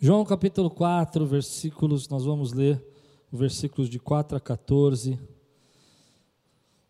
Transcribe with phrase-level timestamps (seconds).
[0.00, 2.80] João capítulo 4, versículos, nós vamos ler
[3.32, 5.18] versículos de 4 a 14.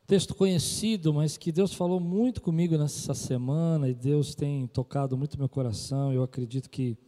[0.06, 5.38] Texto conhecido, mas que Deus falou muito comigo nessa semana e Deus tem tocado muito
[5.38, 6.12] meu coração.
[6.12, 6.98] Eu acredito que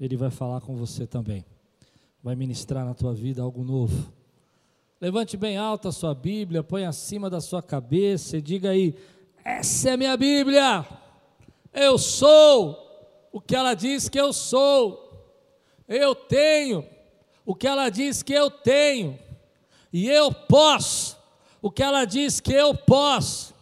[0.00, 1.44] Ele vai falar com você também.
[2.22, 4.10] Vai ministrar na tua vida algo novo.
[4.98, 8.94] Levante bem alto a sua Bíblia, põe acima da sua cabeça e diga aí:
[9.44, 10.86] essa é minha Bíblia.
[11.70, 12.78] Eu sou
[13.30, 15.03] o que ela diz que eu sou.
[15.88, 16.84] Eu tenho
[17.44, 19.18] o que ela diz que eu tenho,
[19.92, 21.16] e eu posso
[21.60, 23.54] o que ela diz que eu posso.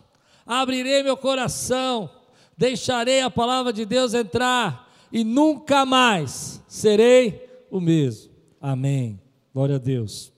[0.45, 2.11] Abrirei meu coração,
[2.57, 8.33] deixarei a palavra de Deus entrar, e nunca mais serei o mesmo.
[8.61, 9.21] Amém.
[9.53, 10.33] Glória a Deus.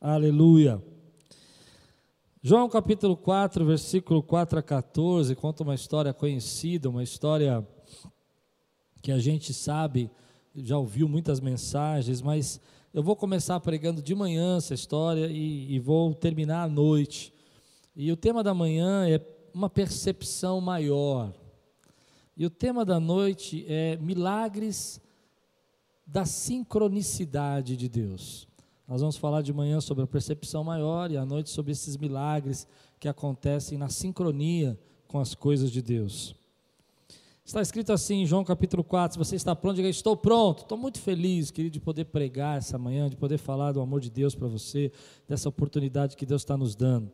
[0.00, 0.82] Aleluia.
[2.42, 7.66] João capítulo 4, versículo 4 a 14, conta uma história conhecida, uma história
[9.02, 10.10] que a gente sabe
[10.56, 12.60] já ouviu muitas mensagens, mas
[12.94, 17.32] eu vou começar pregando de manhã essa história e, e vou terminar à noite.
[17.94, 19.20] E o tema da manhã é
[19.52, 21.32] uma percepção maior.
[22.36, 25.00] E o tema da noite é milagres
[26.06, 28.46] da sincronicidade de Deus.
[28.86, 32.66] Nós vamos falar de manhã sobre a percepção maior e à noite sobre esses milagres
[33.00, 36.34] que acontecem na sincronia com as coisas de Deus.
[37.46, 40.62] Está escrito assim em João capítulo 4, se você está pronto, diga, estou pronto.
[40.62, 44.10] Estou muito feliz, querido, de poder pregar essa manhã, de poder falar do amor de
[44.10, 44.90] Deus para você,
[45.28, 47.08] dessa oportunidade que Deus está nos dando.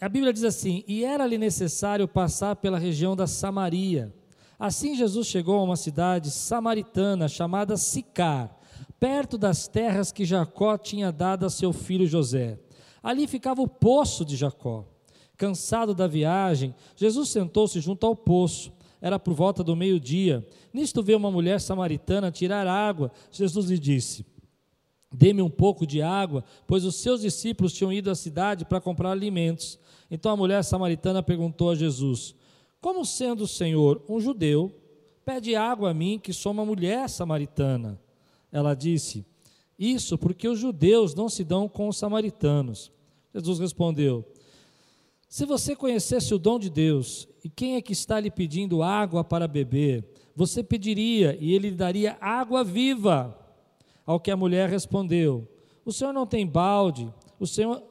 [0.00, 4.14] A Bíblia diz assim: E era-lhe necessário passar pela região da Samaria.
[4.56, 8.56] Assim Jesus chegou a uma cidade samaritana chamada Sicar,
[9.00, 12.60] perto das terras que Jacó tinha dado a seu filho José.
[13.02, 14.84] Ali ficava o poço de Jacó.
[15.36, 18.72] Cansado da viagem, Jesus sentou-se junto ao poço
[19.04, 20.42] era por volta do meio-dia.
[20.72, 23.12] Nisto veio uma mulher samaritana tirar água.
[23.30, 24.24] Jesus lhe disse:
[25.12, 29.10] Dê-me um pouco de água, pois os seus discípulos tinham ido à cidade para comprar
[29.10, 29.78] alimentos.
[30.10, 32.34] Então a mulher samaritana perguntou a Jesus:
[32.80, 34.74] Como sendo o Senhor um judeu,
[35.22, 38.00] pede água a mim, que sou uma mulher samaritana?
[38.50, 39.22] Ela disse:
[39.78, 42.90] Isso porque os judeus não se dão com os samaritanos.
[43.34, 44.24] Jesus respondeu:
[45.34, 49.24] se você conhecesse o dom de Deus e quem é que está lhe pedindo água
[49.24, 53.36] para beber, você pediria e ele lhe daria água viva.
[54.06, 55.44] Ao que a mulher respondeu:
[55.84, 57.82] O senhor não tem balde, o senhor,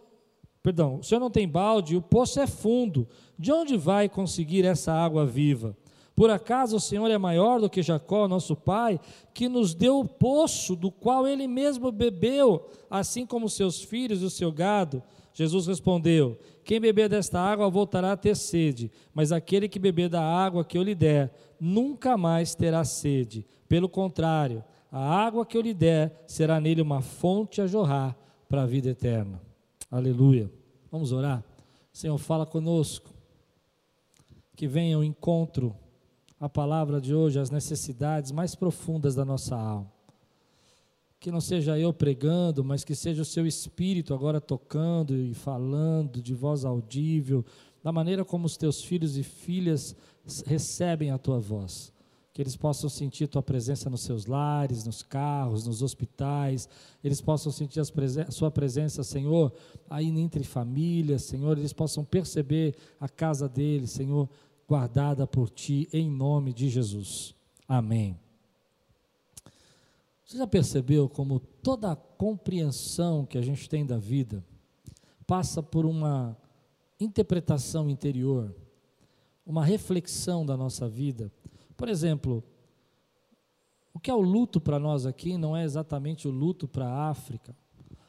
[0.62, 3.06] perdão, o senhor não tem balde, o poço é fundo.
[3.38, 5.76] De onde vai conseguir essa água viva?
[6.16, 9.00] Por acaso o Senhor é maior do que Jacó, nosso pai,
[9.34, 14.26] que nos deu o poço do qual ele mesmo bebeu, assim como seus filhos e
[14.26, 15.04] o seu gado?
[15.34, 20.22] Jesus respondeu: Quem beber desta água voltará a ter sede, mas aquele que beber da
[20.22, 23.46] água que eu lhe der, nunca mais terá sede.
[23.68, 28.16] Pelo contrário, a água que eu lhe der será nele uma fonte a jorrar
[28.48, 29.42] para a vida eterna.
[29.90, 30.52] Aleluia.
[30.92, 31.44] Vamos orar?
[31.92, 33.10] Senhor, fala conosco.
[34.56, 35.76] Que venha o encontro,
[36.40, 39.93] a palavra de hoje, as necessidades mais profundas da nossa alma
[41.24, 46.22] que não seja eu pregando, mas que seja o seu espírito agora tocando e falando
[46.22, 47.46] de voz audível,
[47.82, 49.96] da maneira como os teus filhos e filhas
[50.46, 51.94] recebem a tua voz.
[52.34, 56.68] Que eles possam sentir tua presença nos seus lares, nos carros, nos hospitais,
[57.02, 57.86] eles possam sentir a
[58.30, 59.54] sua presença, Senhor,
[59.90, 64.28] aí entre famílias, Senhor, eles possam perceber a casa deles, Senhor,
[64.68, 67.34] guardada por ti, em nome de Jesus.
[67.66, 68.23] Amém.
[70.26, 74.44] Você já percebeu como toda a compreensão que a gente tem da vida
[75.28, 76.38] passa por uma
[77.00, 78.56] interpretação interior,
[79.46, 81.32] uma reflexão da nossa vida?
[81.76, 82.44] Por exemplo,
[83.94, 87.10] o que é o luto para nós aqui não é exatamente o luto para a
[87.10, 87.56] África.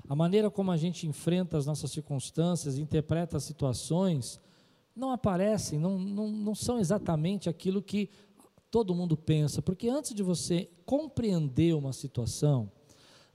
[0.08, 4.40] A maneira como a gente enfrenta as nossas circunstâncias, interpreta as situações,
[4.94, 8.10] não aparecem, não, não, não são exatamente aquilo que
[8.74, 12.68] todo mundo pensa, porque antes de você compreender uma situação,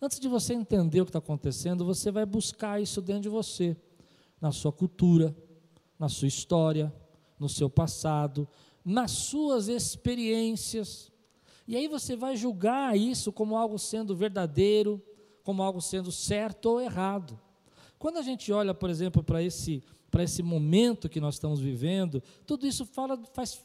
[0.02, 3.78] antes de você entender o que está acontecendo, você vai buscar isso dentro de você,
[4.42, 5.34] na sua cultura,
[5.98, 6.94] na sua história,
[7.40, 8.46] no seu passado,
[8.84, 11.10] nas suas experiências.
[11.66, 15.02] E aí você vai julgar isso como algo sendo verdadeiro,
[15.42, 17.40] como algo sendo certo ou errado.
[17.98, 19.82] Quando a gente olha, por exemplo, para esse,
[20.12, 23.64] para esse momento que nós estamos vivendo, tudo isso fala, faz,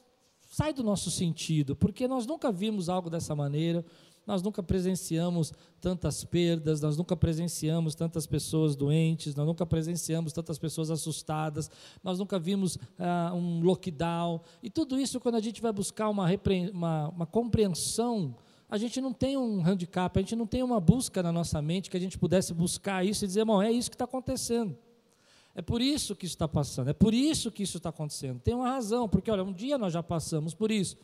[0.54, 3.84] sai do nosso sentido, porque nós nunca vimos algo dessa maneira,
[4.24, 10.56] nós nunca presenciamos tantas perdas, nós nunca presenciamos tantas pessoas doentes, nós nunca presenciamos tantas
[10.56, 11.68] pessoas assustadas,
[12.04, 16.28] nós nunca vimos ah, um lockdown, e tudo isso quando a gente vai buscar uma,
[16.72, 18.36] uma, uma compreensão
[18.68, 21.90] a gente não tem um handicap, a gente não tem uma busca na nossa mente
[21.90, 24.76] que a gente pudesse buscar isso e dizer, bom, é isso que está acontecendo.
[25.54, 28.40] É por isso que isso está passando, é por isso que isso está acontecendo.
[28.40, 30.96] Tem uma razão, porque olha, um dia nós já passamos por isso.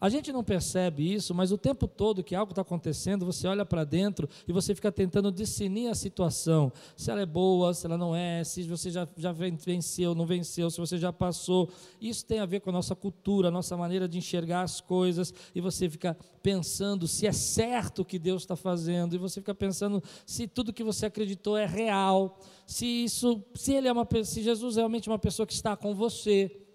[0.00, 3.66] A gente não percebe isso, mas o tempo todo que algo está acontecendo, você olha
[3.66, 6.72] para dentro e você fica tentando discernir a situação.
[6.96, 10.70] Se ela é boa, se ela não é, se você já, já venceu, não venceu,
[10.70, 11.68] se você já passou.
[12.00, 15.34] Isso tem a ver com a nossa cultura, a nossa maneira de enxergar as coisas.
[15.54, 19.14] E você fica pensando se é certo o que Deus está fazendo.
[19.14, 22.38] E você fica pensando se tudo que você acreditou é real.
[22.66, 25.94] Se isso, se ele é uma, se Jesus é realmente uma pessoa que está com
[25.94, 26.69] você.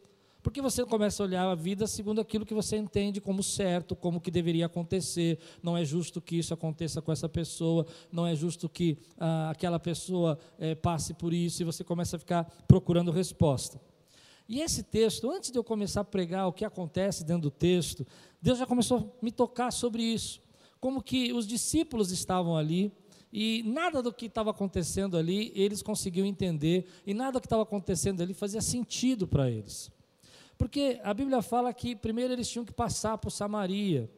[0.45, 4.21] Porque você começa a olhar a vida segundo aquilo que você entende como certo, como
[4.21, 5.39] que deveria acontecer.
[5.63, 9.79] Não é justo que isso aconteça com essa pessoa, não é justo que ah, aquela
[9.79, 13.81] pessoa eh, passe por isso, e você começa a ficar procurando resposta.
[14.47, 18.05] E esse texto, antes de eu começar a pregar o que acontece dentro do texto,
[18.39, 20.39] Deus já começou a me tocar sobre isso.
[20.79, 22.91] Como que os discípulos estavam ali,
[23.33, 27.63] e nada do que estava acontecendo ali eles conseguiam entender, e nada do que estava
[27.63, 29.94] acontecendo ali fazia sentido para eles.
[30.57, 34.09] Porque a Bíblia fala que primeiro eles tinham que passar por Samaria.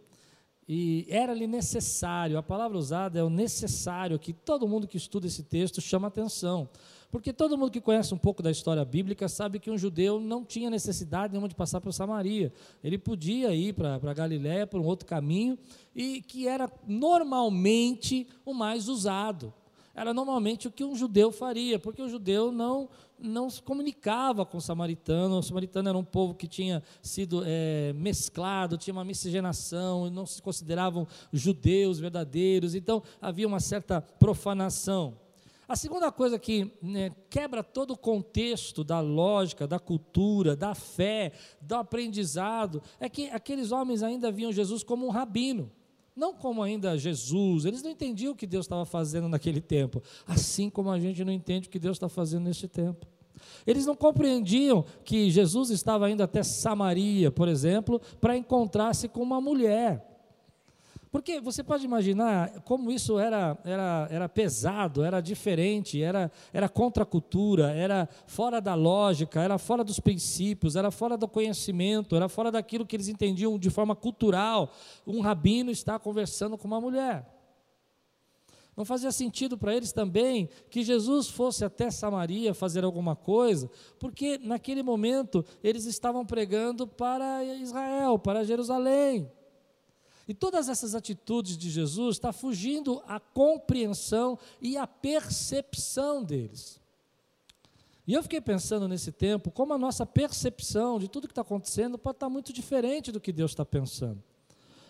[0.69, 5.43] E era-lhe necessário, a palavra usada é o necessário, que todo mundo que estuda esse
[5.43, 6.67] texto chama atenção.
[7.09, 10.43] Porque todo mundo que conhece um pouco da história bíblica sabe que um judeu não
[10.43, 12.51] tinha necessidade nenhuma de passar por Samaria.
[12.83, 15.57] Ele podia ir para Galiléia por um outro caminho,
[15.95, 19.53] e que era normalmente o mais usado
[19.97, 24.59] era normalmente o que um judeu faria, porque o judeu não, não se comunicava com
[24.59, 25.39] o samaritano.
[25.39, 30.39] O samaritano era um povo que tinha sido é, mesclado, tinha uma miscigenação, não se
[30.39, 35.17] consideravam judeus verdadeiros, então havia uma certa profanação.
[35.67, 41.31] A segunda coisa que né, quebra todo o contexto da lógica, da cultura, da fé,
[41.59, 45.71] do aprendizado, é que aqueles homens ainda viam Jesus como um rabino
[46.17, 50.69] não como ainda Jesus, eles não entendiam o que Deus estava fazendo naquele tempo, assim
[50.69, 53.05] como a gente não entende o que Deus está fazendo neste tempo.
[53.65, 59.39] Eles não compreendiam que Jesus estava indo até Samaria, por exemplo, para encontrar-se com uma
[59.39, 60.16] mulher.
[61.17, 67.01] Porque você pode imaginar como isso era, era, era pesado, era diferente, era, era contra
[67.01, 72.29] a cultura, era fora da lógica, era fora dos princípios, era fora do conhecimento, era
[72.29, 74.71] fora daquilo que eles entendiam de forma cultural.
[75.07, 77.25] Um rabino está conversando com uma mulher.
[78.75, 84.37] Não fazia sentido para eles também que Jesus fosse até Samaria fazer alguma coisa, porque
[84.37, 89.31] naquele momento eles estavam pregando para Israel, para Jerusalém.
[90.27, 96.81] E todas essas atitudes de Jesus está fugindo à compreensão e à percepção deles.
[98.05, 101.97] E eu fiquei pensando nesse tempo como a nossa percepção de tudo que está acontecendo
[101.97, 104.23] pode estar muito diferente do que Deus está pensando.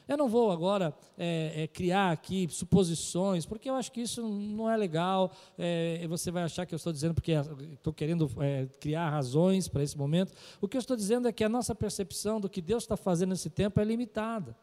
[0.07, 4.69] Eu não vou agora é, é, criar aqui suposições, porque eu acho que isso não
[4.69, 5.33] é legal.
[5.57, 7.33] É, você vai achar que eu estou dizendo porque
[7.73, 10.31] estou querendo é, criar razões para esse momento.
[10.61, 13.29] O que eu estou dizendo é que a nossa percepção do que Deus está fazendo
[13.29, 14.55] nesse tempo é limitada.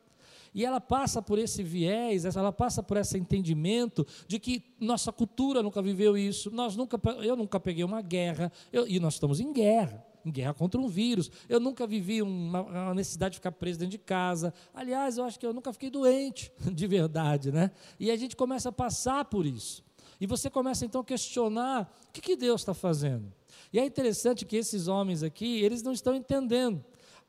[0.54, 5.62] E ela passa por esse viés, ela passa por esse entendimento de que nossa cultura
[5.62, 9.52] nunca viveu isso, nós nunca, eu nunca peguei uma guerra, eu, e nós estamos em
[9.52, 11.30] guerra em guerra contra um vírus.
[11.48, 14.54] Eu nunca vivi uma, uma, necessidade de ficar preso dentro de casa.
[14.72, 17.70] Aliás, eu acho que eu nunca fiquei doente, de verdade, né?
[18.00, 19.84] E a gente começa a passar por isso.
[20.20, 23.30] E você começa então a questionar o que, que Deus está fazendo.
[23.72, 26.82] E é interessante que esses homens aqui, eles não estão entendendo.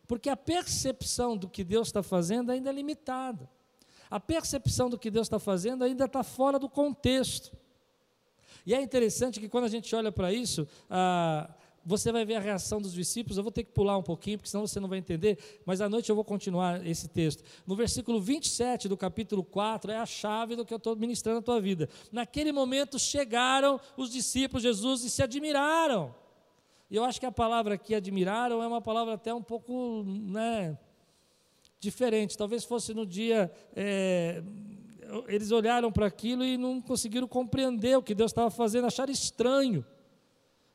[0.08, 3.50] Porque a percepção do que Deus está fazendo ainda é limitada.
[4.10, 7.56] A percepção do que Deus está fazendo ainda está fora do contexto.
[8.66, 11.50] E é interessante que quando a gente olha para isso, ah,
[11.86, 13.38] você vai ver a reação dos discípulos.
[13.38, 15.88] Eu vou ter que pular um pouquinho, porque senão você não vai entender, mas à
[15.88, 17.44] noite eu vou continuar esse texto.
[17.66, 21.44] No versículo 27 do capítulo 4, é a chave do que eu estou ministrando na
[21.44, 21.88] tua vida.
[22.12, 26.14] Naquele momento chegaram os discípulos de Jesus e se admiraram.
[26.90, 30.78] E eu acho que a palavra aqui, admiraram, é uma palavra até um pouco né,
[31.80, 32.38] diferente.
[32.38, 33.52] Talvez fosse no dia.
[33.76, 34.44] É,
[35.28, 39.86] eles olharam para aquilo e não conseguiram compreender o que Deus estava fazendo, acharam estranho.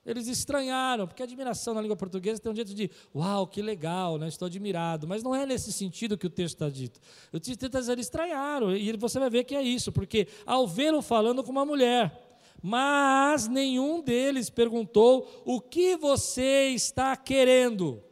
[0.04, 4.28] Eles estranharam, porque admiração na língua portuguesa tem um jeito de, uau, que legal, né?
[4.28, 5.06] estou admirado.
[5.06, 6.98] Mas não é nesse sentido que o texto está dito.
[7.32, 11.02] O texto está dizendo, estranharam, e você vai ver que é isso, porque ao vê-lo
[11.02, 12.29] falando com uma mulher,
[12.62, 18.02] mas nenhum deles perguntou: o que você está querendo?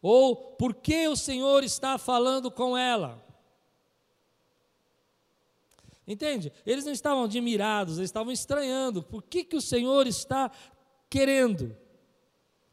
[0.00, 3.22] Ou por que o Senhor está falando com ela?
[6.06, 6.52] Entende?
[6.66, 9.02] Eles não estavam admirados, eles estavam estranhando.
[9.02, 10.50] Por que, que o Senhor está
[11.08, 11.76] querendo?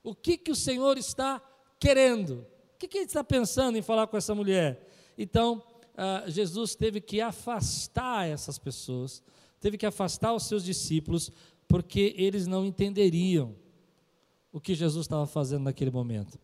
[0.04, 1.42] O que, que o Senhor está
[1.80, 2.48] querendo?
[2.74, 4.88] O que, que ele está pensando em falar com essa mulher?
[5.18, 5.62] Então,
[5.96, 9.22] ah, Jesus teve que afastar essas pessoas,
[9.60, 11.32] teve que afastar os seus discípulos,
[11.68, 13.56] porque eles não entenderiam
[14.52, 16.40] o que Jesus estava fazendo naquele momento.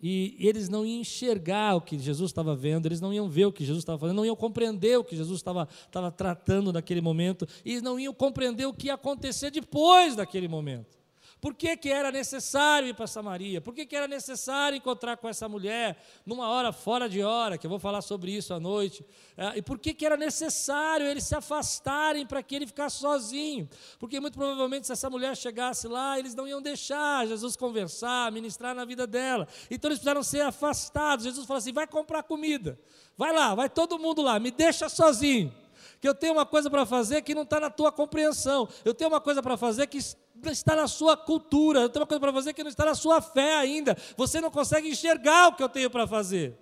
[0.00, 3.52] E eles não iam enxergar o que Jesus estava vendo, eles não iam ver o
[3.52, 7.48] que Jesus estava fazendo, não iam compreender o que Jesus estava, estava tratando naquele momento,
[7.64, 10.97] e não iam compreender o que ia acontecer depois daquele momento.
[11.40, 13.60] Por que, que era necessário ir para Samaria?
[13.60, 17.64] Por que, que era necessário encontrar com essa mulher numa hora fora de hora, que
[17.64, 19.04] eu vou falar sobre isso à noite?
[19.36, 23.68] É, e por que, que era necessário eles se afastarem para que ele ficasse sozinho?
[24.00, 28.74] Porque muito provavelmente se essa mulher chegasse lá, eles não iam deixar Jesus conversar, ministrar
[28.74, 29.46] na vida dela.
[29.70, 31.24] Então eles precisaram ser afastados.
[31.24, 32.78] Jesus falou assim: vai comprar comida.
[33.16, 35.52] Vai lá, vai todo mundo lá, me deixa sozinho
[36.00, 39.10] que eu tenho uma coisa para fazer que não está na tua compreensão, eu tenho
[39.10, 39.98] uma coisa para fazer que
[40.46, 43.20] está na sua cultura, eu tenho uma coisa para fazer que não está na sua
[43.20, 46.56] fé ainda, você não consegue enxergar o que eu tenho para fazer.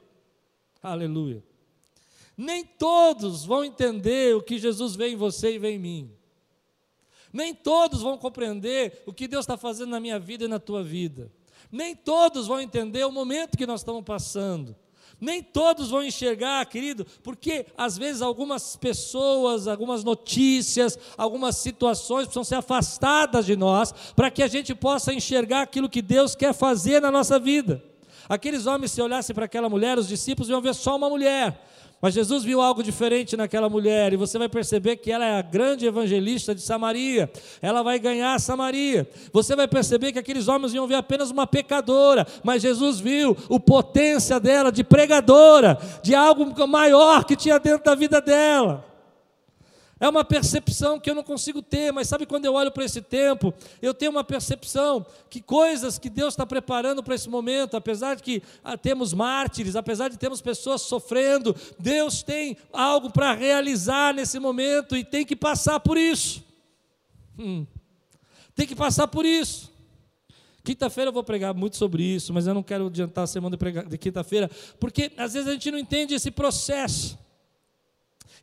[0.82, 1.42] Aleluia.
[2.36, 6.12] Nem todos vão entender o que Jesus vê em você e vê em mim.
[7.32, 10.82] Nem todos vão compreender o que Deus está fazendo na minha vida e na tua
[10.82, 11.30] vida.
[11.70, 14.76] Nem todos vão entender o momento que nós estamos passando.
[15.20, 22.44] Nem todos vão enxergar, querido, porque às vezes algumas pessoas, algumas notícias, algumas situações precisam
[22.44, 27.00] ser afastadas de nós para que a gente possa enxergar aquilo que Deus quer fazer
[27.00, 27.82] na nossa vida.
[28.28, 31.64] Aqueles homens, se olhassem para aquela mulher, os discípulos iam ver só uma mulher.
[32.00, 35.42] Mas Jesus viu algo diferente naquela mulher, e você vai perceber que ela é a
[35.42, 37.30] grande evangelista de Samaria.
[37.62, 39.08] Ela vai ganhar Samaria.
[39.32, 43.58] Você vai perceber que aqueles homens iam ver apenas uma pecadora, mas Jesus viu o
[43.58, 48.95] potência dela de pregadora, de algo maior que tinha dentro da vida dela.
[49.98, 53.00] É uma percepção que eu não consigo ter, mas sabe quando eu olho para esse
[53.00, 58.14] tempo, eu tenho uma percepção que coisas que Deus está preparando para esse momento, apesar
[58.14, 64.12] de que ah, temos mártires, apesar de termos pessoas sofrendo, Deus tem algo para realizar
[64.12, 66.44] nesse momento e tem que passar por isso.
[67.38, 67.66] Hum,
[68.54, 69.72] tem que passar por isso.
[70.62, 73.88] Quinta-feira eu vou pregar muito sobre isso, mas eu não quero adiantar a semana de,
[73.88, 77.16] de quinta-feira, porque às vezes a gente não entende esse processo.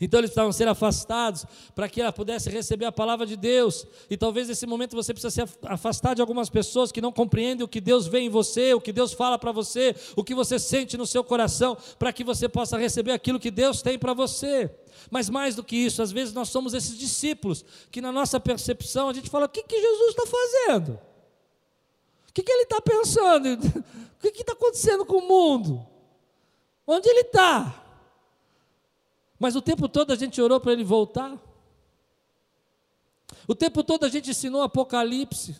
[0.03, 3.87] Então eles precisavam ser afastados para que ela pudesse receber a palavra de Deus.
[4.09, 7.67] E talvez nesse momento você precisa se afastar de algumas pessoas que não compreendem o
[7.69, 10.97] que Deus vê em você, o que Deus fala para você, o que você sente
[10.97, 14.69] no seu coração, para que você possa receber aquilo que Deus tem para você.
[15.09, 19.07] Mas mais do que isso, às vezes nós somos esses discípulos que na nossa percepção
[19.07, 20.99] a gente fala: o que, que Jesus está fazendo?
[22.29, 23.47] O que, que ele está pensando?
[24.23, 25.85] O que está acontecendo com o mundo?
[26.87, 27.82] Onde ele está?
[29.43, 31.37] Mas o tempo todo a gente orou para ele voltar.
[33.45, 35.57] O tempo todo a gente ensinou Apocalipse.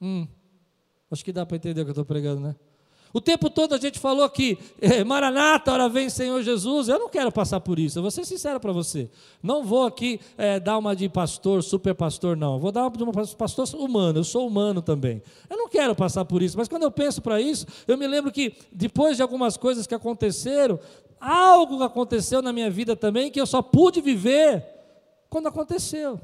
[0.00, 0.26] Hum,
[1.10, 2.56] acho que dá para entender o que eu estou pregando, né?
[3.12, 6.88] O tempo todo a gente falou que é, Maranata, hora vem Senhor Jesus.
[6.88, 9.10] Eu não quero passar por isso, eu vou ser sincero para você.
[9.42, 12.58] Não vou aqui é, dar uma de pastor, super pastor, não.
[12.58, 15.22] Vou dar uma de uma pastor humano, eu sou humano também.
[15.50, 18.32] Eu não quero passar por isso, mas quando eu penso para isso, eu me lembro
[18.32, 20.80] que depois de algumas coisas que aconteceram,
[21.20, 24.64] algo aconteceu na minha vida também que eu só pude viver
[25.28, 26.20] quando aconteceu.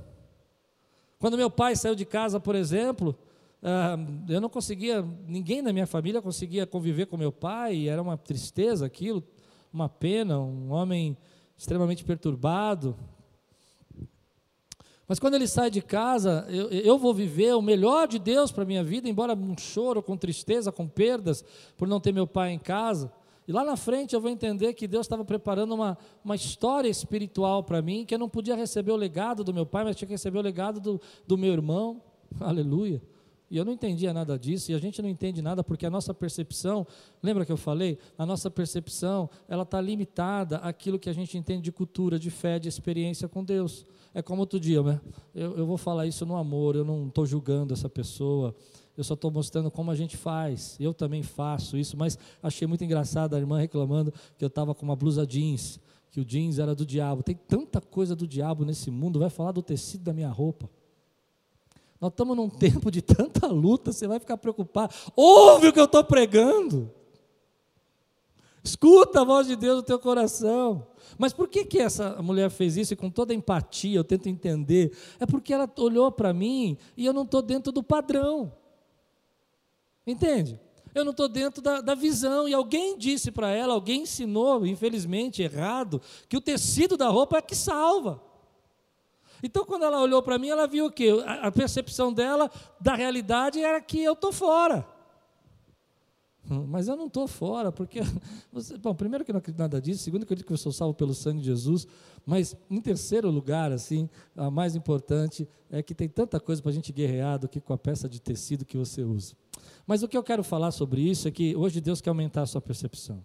[1.19, 3.17] Quando meu pai saiu de casa, por exemplo,
[3.63, 3.97] ah,
[4.29, 8.85] eu não conseguia, ninguém na minha família conseguia conviver com meu pai, era uma tristeza
[8.85, 9.23] aquilo,
[9.73, 11.17] uma pena, um homem
[11.57, 12.97] extremamente perturbado.
[15.07, 18.65] Mas quando ele sai de casa, eu, eu vou viver o melhor de Deus para
[18.65, 21.45] a minha vida, embora um choro, com tristeza, com perdas,
[21.77, 23.13] por não ter meu pai em casa.
[23.47, 27.65] E lá na frente eu vou entender que Deus estava preparando uma, uma história espiritual
[27.65, 30.15] para mim, que eu não podia receber o legado do meu pai, mas tinha que
[30.15, 32.01] receber o legado do, do meu irmão.
[32.41, 33.03] Aleluia.
[33.53, 36.15] E eu não entendia nada disso, e a gente não entende nada porque a nossa
[36.15, 36.87] percepção,
[37.23, 37.99] lembra que eu falei?
[38.17, 42.59] A nossa percepção, ela está limitada àquilo que a gente entende de cultura, de fé,
[42.59, 43.85] de experiência com Deus.
[44.15, 44.99] É como outro dia, né?
[45.35, 48.55] eu, eu vou falar isso no amor, eu não estou julgando essa pessoa,
[48.97, 50.77] eu só estou mostrando como a gente faz.
[50.79, 54.85] Eu também faço isso, mas achei muito engraçado a irmã reclamando que eu estava com
[54.85, 55.81] uma blusa jeans,
[56.11, 57.23] que o jeans era do diabo.
[57.23, 60.69] Tem tanta coisa do diabo nesse mundo, vai falar do tecido da minha roupa.
[61.99, 64.93] Nós estamos num tempo de tanta luta, você vai ficar preocupado.
[65.17, 66.91] Ouve o que eu estou pregando.
[68.63, 70.87] Escuta a voz de Deus no teu coração.
[71.19, 72.93] Mas por que, que essa mulher fez isso?
[72.93, 74.97] E com toda empatia, eu tento entender.
[75.19, 78.53] É porque ela olhou para mim e eu não estou dentro do padrão.
[80.07, 80.61] Entende?
[80.95, 82.49] Eu não estou dentro da, da, visão.
[82.49, 87.43] E alguém disse para ela, alguém ensinou, infelizmente, errado, que o tecido da roupa é
[87.43, 88.23] que salva.
[89.43, 91.09] Então, quando ela olhou para mim, ela viu o quê?
[91.27, 94.87] A percepção dela da realidade era que eu estou fora.
[96.49, 98.01] Mas eu não estou fora, porque.
[98.53, 100.59] Você, bom, primeiro que eu não acredito nada disso, segundo que eu acredito que eu
[100.59, 101.87] sou salvo pelo sangue de Jesus,
[102.27, 106.75] mas em terceiro lugar, assim, a mais importante é que tem tanta coisa para a
[106.75, 109.35] gente guerrear do que com a peça de tecido que você usa.
[109.87, 112.47] Mas o que eu quero falar sobre isso é que hoje Deus quer aumentar a
[112.47, 113.25] sua percepção.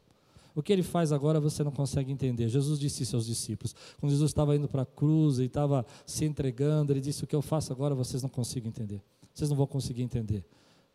[0.55, 2.49] O que ele faz agora você não consegue entender.
[2.49, 3.75] Jesus disse isso aos discípulos.
[3.99, 7.35] Quando Jesus estava indo para a cruz e estava se entregando, ele disse: O que
[7.35, 8.99] eu faço agora vocês não conseguem entender.
[9.33, 10.43] Vocês não vão conseguir entender.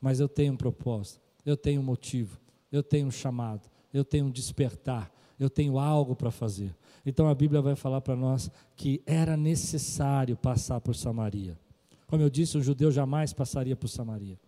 [0.01, 2.39] Mas eu tenho um propósito eu tenho um motivo,
[2.71, 6.75] eu tenho um chamado, eu tenho um despertar, eu tenho algo para fazer.
[7.05, 11.59] Então a Bíblia vai falar para nós que era necessário passar por Samaria.
[12.07, 14.39] Como eu disse, um judeu jamais passaria por Samaria.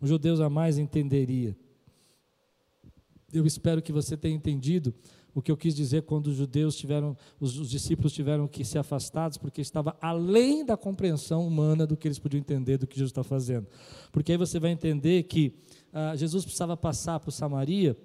[0.00, 1.56] Um judeu jamais entenderia.
[3.32, 4.92] Eu espero que você tenha entendido
[5.34, 8.78] o que eu quis dizer quando os judeus tiveram, os, os, discípulos tiveram que ser
[8.78, 13.10] afastados, porque estava além da compreensão humana do que eles podiam entender do que Jesus
[13.10, 13.66] está fazendo.
[14.10, 15.54] Porque aí você vai entender que
[15.92, 17.96] ah, Jesus precisava passar por Samaria,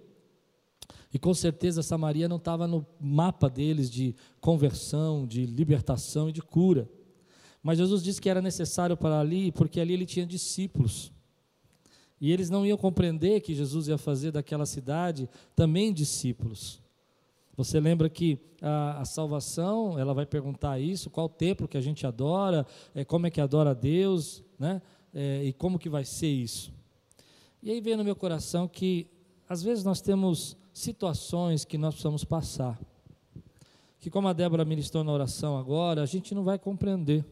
[1.14, 6.42] e com certeza Samaria não estava no mapa deles de conversão, de libertação e de
[6.42, 6.90] cura.
[7.64, 11.12] Mas Jesus disse que era necessário para ali, porque ali ele tinha discípulos.
[12.20, 16.82] E eles não iam compreender que Jesus ia fazer daquela cidade também discípulos.
[17.58, 22.06] Você lembra que a, a, salvação, ela vai perguntar isso, qual templo que a gente
[22.06, 24.82] adora, é, como é que adora a Deus, né?
[25.14, 26.74] É, e como que vai ser isso.
[27.64, 29.08] E aí veio no meu coração que,
[29.48, 32.78] às vezes, nós temos situações que nós precisamos passar,
[34.00, 37.26] que como a Débora ministrou na oração agora, a gente não vai compreender,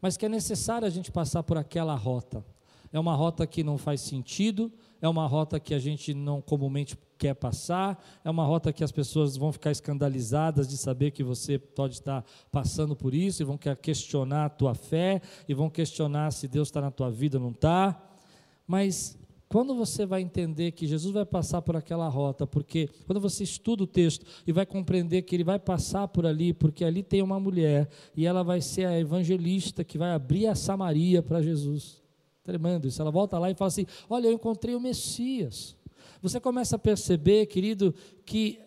[0.00, 2.44] mas que é necessário a gente passar por aquela rota.
[2.92, 6.96] É uma rota que não faz sentido, é uma rota que a gente não comumente
[7.18, 11.58] quer passar, é uma rota que as pessoas vão ficar escandalizadas de saber que você
[11.58, 16.48] pode estar passando por isso, e vão questionar a tua fé, e vão questionar se
[16.48, 18.00] Deus está na tua vida ou não está.
[18.66, 23.42] Mas quando você vai entender que Jesus vai passar por aquela rota, porque quando você
[23.42, 27.20] estuda o texto e vai compreender que ele vai passar por ali, porque ali tem
[27.20, 31.99] uma mulher e ela vai ser a evangelista que vai abrir a Samaria para Jesus.
[32.50, 33.00] Tremendo isso.
[33.00, 35.76] Ela volta lá e fala assim: Olha, eu encontrei o Messias.
[36.20, 37.94] Você começa a perceber, querido,
[38.26, 38.58] que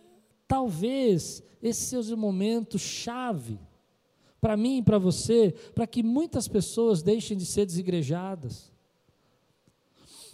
[0.48, 3.60] talvez esse seja o momento chave
[4.39, 8.72] para mim e para você, para que muitas pessoas deixem de ser desigrejadas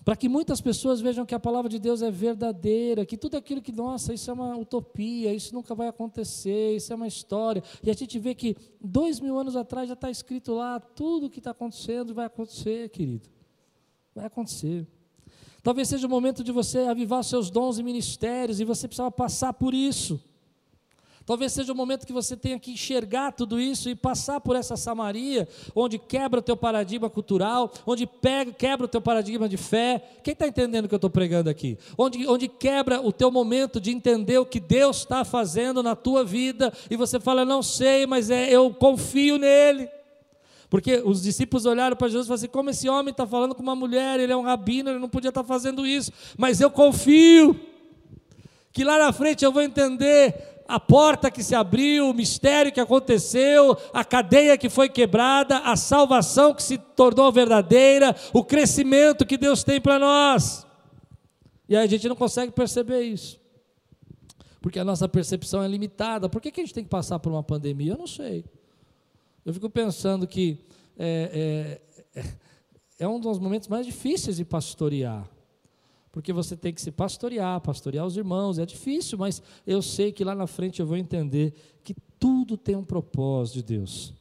[0.04, 3.62] para que muitas pessoas vejam que a palavra de Deus é verdadeira, que tudo aquilo
[3.62, 7.62] que, nossa, isso é uma utopia, isso nunca vai acontecer, isso é uma história.
[7.84, 11.30] E a gente vê que dois mil anos atrás já está escrito lá, tudo o
[11.30, 13.30] que está acontecendo vai acontecer, querido.
[14.15, 14.88] Vai acontecer.
[15.62, 19.54] Talvez seja o momento de você avivar seus dons e ministérios, e você precisava passar
[19.54, 20.19] por isso.
[21.30, 24.76] Talvez seja o momento que você tenha que enxergar tudo isso e passar por essa
[24.76, 30.04] Samaria, onde quebra o teu paradigma cultural, onde pega, quebra o teu paradigma de fé.
[30.24, 31.78] Quem está entendendo o que eu estou pregando aqui?
[31.95, 36.26] Onde, onde quebra o teu momento de entender o que Deus está fazendo na tua
[36.26, 39.88] vida e você fala, não sei, mas é, eu confio nele.
[40.70, 43.64] Porque os discípulos olharam para Jesus e falaram assim: como esse homem está falando com
[43.64, 46.70] uma mulher, ele é um rabino, ele não podia estar tá fazendo isso, mas eu
[46.70, 47.60] confio
[48.72, 50.36] que lá na frente eu vou entender
[50.68, 55.76] a porta que se abriu, o mistério que aconteceu, a cadeia que foi quebrada, a
[55.76, 60.68] salvação que se tornou verdadeira, o crescimento que Deus tem para nós.
[61.68, 63.40] E aí a gente não consegue perceber isso,
[64.62, 66.30] porque a nossa percepção é limitada.
[66.30, 67.94] Por que, que a gente tem que passar por uma pandemia?
[67.94, 68.46] Eu não sei.
[69.45, 70.65] Eu fico pensando que
[70.97, 71.80] é,
[72.15, 72.23] é,
[72.99, 75.30] é um dos momentos mais difíceis de pastorear
[76.12, 80.23] porque você tem que se pastorear, pastorear os irmãos, é difícil, mas eu sei que
[80.23, 84.13] lá na frente eu vou entender que tudo tem um propósito de Deus.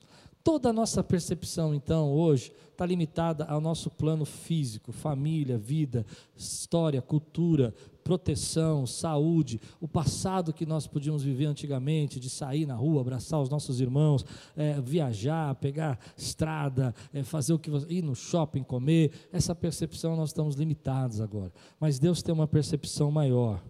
[0.49, 7.03] Toda a nossa percepção, então, hoje, está limitada ao nosso plano físico, família, vida, história,
[7.03, 13.43] cultura, proteção, saúde, o passado que nós podíamos viver antigamente, de sair na rua, abraçar
[13.43, 14.25] os nossos irmãos,
[14.57, 19.13] é, viajar, pegar estrada, é, fazer o que ir no shopping, comer.
[19.31, 21.53] Essa percepção nós estamos limitados agora.
[21.79, 23.63] Mas Deus tem uma percepção maior.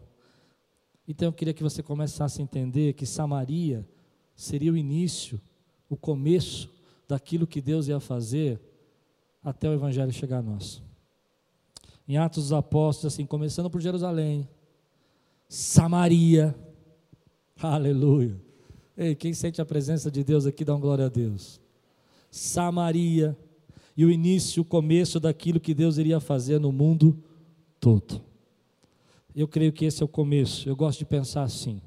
[1.09, 3.85] Então eu queria que você começasse a entender que Samaria
[4.37, 5.41] seria o início,
[5.89, 6.71] o começo
[7.07, 8.61] daquilo que Deus ia fazer
[9.43, 10.83] até o Evangelho chegar a nós
[12.09, 14.49] em Atos dos Apóstolos, assim, começando por Jerusalém,
[15.47, 16.55] Samaria,
[17.61, 18.41] aleluia.
[18.97, 21.61] Ei, quem sente a presença de Deus aqui, dá uma glória a Deus.
[22.31, 23.37] Samaria,
[23.95, 27.23] e o início, o começo daquilo que Deus iria fazer no mundo
[27.79, 28.23] todo.
[29.37, 31.81] Eu creio que esse é o começo, eu gosto de pensar assim.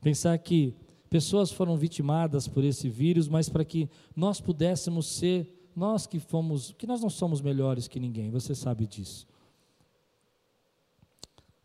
[0.00, 0.74] Pensar que
[1.10, 6.72] pessoas foram vitimadas por esse vírus, mas para que nós pudéssemos ser, nós que fomos,
[6.78, 9.26] que nós não somos melhores que ninguém, você sabe disso.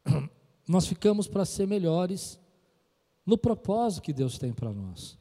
[0.68, 2.40] nós ficamos para ser melhores
[3.24, 5.18] no propósito que Deus tem para nós.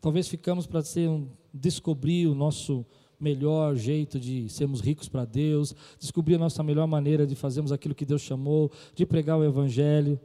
[0.00, 2.84] Talvez ficamos para ser um, descobrir o nosso
[3.18, 7.94] melhor jeito de sermos ricos para Deus, descobrir a nossa melhor maneira de fazermos aquilo
[7.94, 10.20] que Deus chamou, de pregar o Evangelho.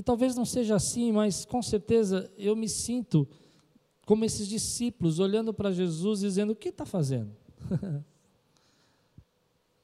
[0.00, 3.28] E talvez não seja assim, mas com certeza eu me sinto
[4.06, 7.30] como esses discípulos, olhando para Jesus dizendo: O que está fazendo?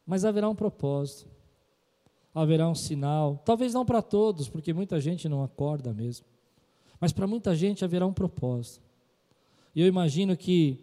[0.07, 1.29] mas haverá um propósito,
[2.35, 6.25] haverá um sinal, talvez não para todos, porque muita gente não acorda mesmo,
[6.99, 8.83] mas para muita gente haverá um propósito.
[9.75, 10.83] E eu imagino que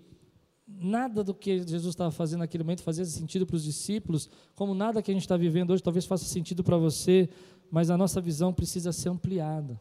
[0.67, 5.02] nada do que Jesus estava fazendo naquele momento fazia sentido para os discípulos, como nada
[5.02, 7.28] que a gente está vivendo hoje talvez faça sentido para você,
[7.74, 9.80] mas a nossa visão precisa ser ampliada,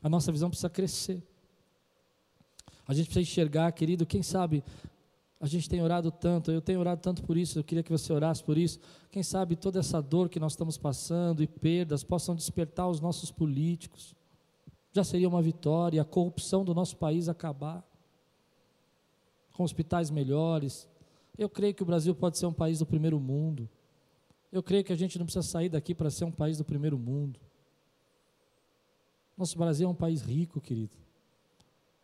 [0.00, 1.20] a nossa visão precisa crescer.
[2.86, 4.62] A gente precisa enxergar, querido, quem sabe
[5.40, 8.12] a gente tem orado tanto, eu tenho orado tanto por isso, eu queria que você
[8.12, 8.78] orasse por isso.
[9.10, 13.32] Quem sabe toda essa dor que nós estamos passando e perdas possam despertar os nossos
[13.32, 14.14] políticos.
[14.92, 17.84] Já seria uma vitória, a corrupção do nosso país acabar
[19.52, 20.88] com hospitais melhores.
[21.36, 23.68] Eu creio que o Brasil pode ser um país do primeiro mundo.
[24.54, 26.96] Eu creio que a gente não precisa sair daqui para ser um país do primeiro
[26.96, 27.40] mundo.
[29.36, 30.92] Nosso Brasil é um país rico, querido.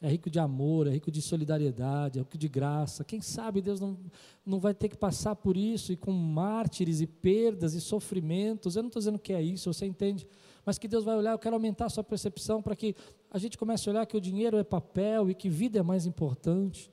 [0.03, 3.05] É rico de amor, é rico de solidariedade, é rico de graça.
[3.05, 3.97] Quem sabe Deus não,
[4.45, 8.75] não vai ter que passar por isso e com mártires e perdas e sofrimentos.
[8.75, 10.27] Eu não estou dizendo que é isso, você entende?
[10.67, 12.97] Mas que Deus vai olhar, eu quero aumentar a sua percepção para que
[13.31, 16.05] a gente comece a olhar que o dinheiro é papel e que vida é mais
[16.05, 16.91] importante.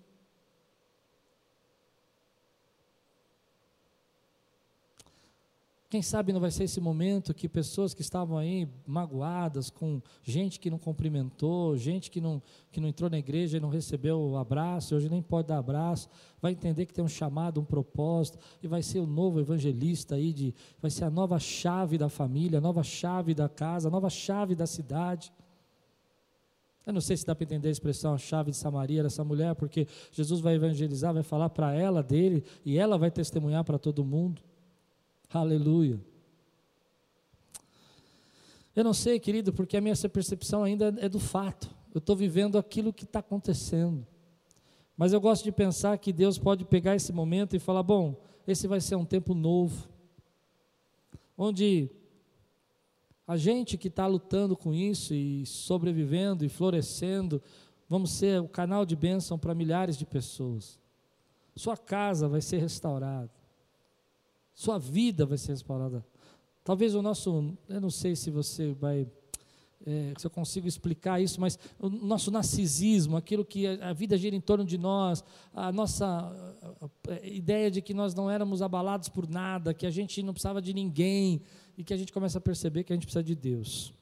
[5.89, 10.59] Quem sabe não vai ser esse momento que pessoas que estavam aí magoadas, com gente
[10.59, 14.35] que não cumprimentou, gente que não, que não entrou na igreja e não recebeu o
[14.35, 16.09] abraço, hoje nem pode dar abraço,
[16.41, 20.33] vai entender que tem um chamado, um propósito, e vai ser o novo evangelista aí,
[20.33, 24.09] de, vai ser a nova chave da família, a nova chave da casa, a nova
[24.09, 25.31] chave da cidade.
[26.85, 29.55] Eu não sei se dá para entender a expressão a chave de Samaria dessa mulher,
[29.55, 34.03] porque Jesus vai evangelizar, vai falar para ela dele, e ela vai testemunhar para todo
[34.03, 34.41] mundo.
[35.29, 35.99] Aleluia.
[38.75, 41.69] Eu não sei, querido, porque a minha percepção ainda é do fato.
[41.93, 44.05] Eu estou vivendo aquilo que está acontecendo.
[44.95, 48.67] Mas eu gosto de pensar que Deus pode pegar esse momento e falar: bom, esse
[48.67, 49.87] vai ser um tempo novo,
[51.37, 51.89] onde
[53.27, 57.41] a gente que está lutando com isso e sobrevivendo e florescendo,
[57.89, 60.79] vamos ser o canal de bênção para milhares de pessoas.
[61.55, 63.36] Sua casa vai ser restaurada.
[64.57, 66.03] Sua vida vai ser restaurada.
[66.63, 69.07] Talvez o nosso, eu não sei se você vai,
[69.85, 74.35] é, se eu consigo explicar isso, mas o nosso narcisismo, aquilo que a, vida gira
[74.35, 76.57] em torno de nós, a nossa
[77.21, 80.73] ideia de que nós não éramos abalados por nada, que a gente não precisava de
[80.73, 81.43] ninguém,
[81.77, 83.93] e que a gente começa a perceber que a gente precisa de Deus.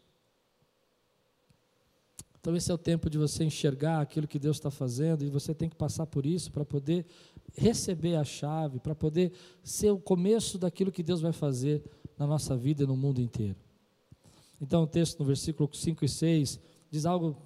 [2.40, 5.54] Então, esse é o tempo de você enxergar aquilo que Deus está fazendo, e você
[5.54, 7.06] tem que passar por isso para poder
[7.58, 9.32] receber a chave, para poder
[9.64, 11.84] ser o começo daquilo que Deus vai fazer
[12.18, 13.56] na nossa vida e no mundo inteiro.
[14.62, 17.38] Então, o texto no versículo 5 e 6 diz algo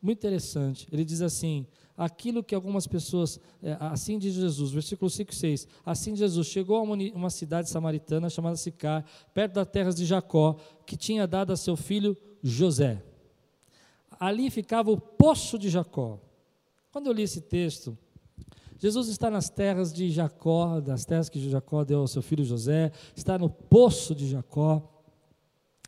[0.00, 0.86] muito interessante.
[0.92, 5.68] Ele diz assim: aquilo que algumas pessoas, é, assim diz Jesus, versículo 5 e 6,
[5.84, 10.56] assim Jesus chegou a uma, uma cidade samaritana chamada Sicar, perto das terras de Jacó,
[10.84, 13.02] que tinha dado a seu filho José.
[14.18, 16.18] Ali ficava o poço de Jacó.
[16.92, 17.96] Quando eu li esse texto,
[18.78, 22.92] Jesus está nas terras de Jacó, das terras que Jacó deu ao seu filho José,
[23.14, 24.92] está no poço de Jacó.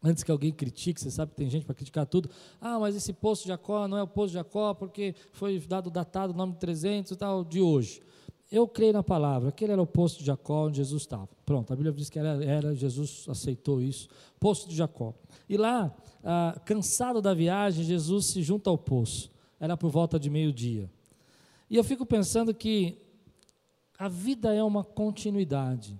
[0.03, 2.31] Antes que alguém critique, você sabe que tem gente para criticar tudo.
[2.61, 5.91] Ah, mas esse poço de Jacó não é o poço de Jacó porque foi dado
[5.91, 8.01] datado o nome de 300 e tal de hoje.
[8.51, 11.29] Eu creio na palavra, aquele era o poço de Jacó onde Jesus estava.
[11.45, 14.09] Pronto, a Bíblia diz que era, era Jesus aceitou isso.
[14.41, 15.13] Poço de Jacó.
[15.49, 19.31] E lá, ah, cansado da viagem, Jesus se junta ao poço.
[19.61, 20.91] Era por volta de meio-dia.
[21.71, 22.99] E eu fico pensando que
[23.99, 25.99] a vida é uma continuidade.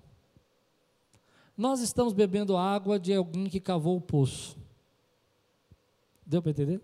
[1.55, 4.57] Nós estamos bebendo água de alguém que cavou o poço.
[6.25, 6.81] Deu para entender?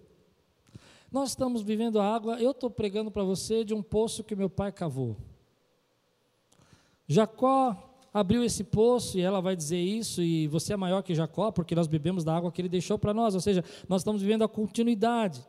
[1.12, 4.50] Nós estamos vivendo a água, eu estou pregando para você de um poço que meu
[4.50, 5.16] pai cavou.
[7.08, 11.52] Jacó abriu esse poço e ela vai dizer isso, e você é maior que Jacó,
[11.52, 14.44] porque nós bebemos da água que ele deixou para nós, ou seja, nós estamos vivendo
[14.44, 15.46] a continuidade.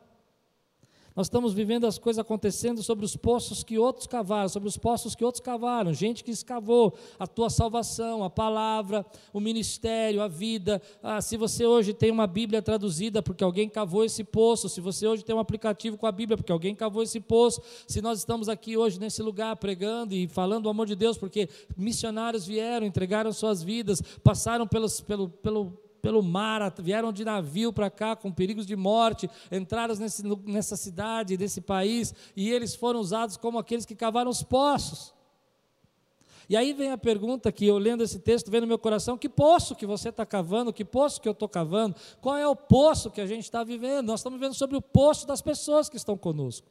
[1.16, 5.14] Nós estamos vivendo as coisas acontecendo sobre os poços que outros cavaram, sobre os poços
[5.14, 10.82] que outros cavaram, gente que escavou a tua salvação, a palavra, o ministério, a vida.
[11.02, 15.06] Ah, se você hoje tem uma Bíblia traduzida porque alguém cavou esse poço, se você
[15.06, 18.46] hoje tem um aplicativo com a Bíblia porque alguém cavou esse poço, se nós estamos
[18.46, 23.32] aqui hoje nesse lugar pregando e falando o amor de Deus porque missionários vieram, entregaram
[23.32, 28.66] suas vidas, passaram pelos, pelo, pelo pelo mar, vieram de navio para cá com perigos
[28.66, 33.94] de morte, entraram nesse, nessa cidade, nesse país, e eles foram usados como aqueles que
[33.94, 35.14] cavaram os poços.
[36.48, 39.28] E aí vem a pergunta que eu lendo esse texto, vem no meu coração: que
[39.28, 40.72] poço que você está cavando?
[40.72, 41.96] Que poço que eu estou cavando?
[42.20, 44.06] Qual é o poço que a gente está vivendo?
[44.06, 46.68] Nós estamos vivendo sobre o poço das pessoas que estão conosco.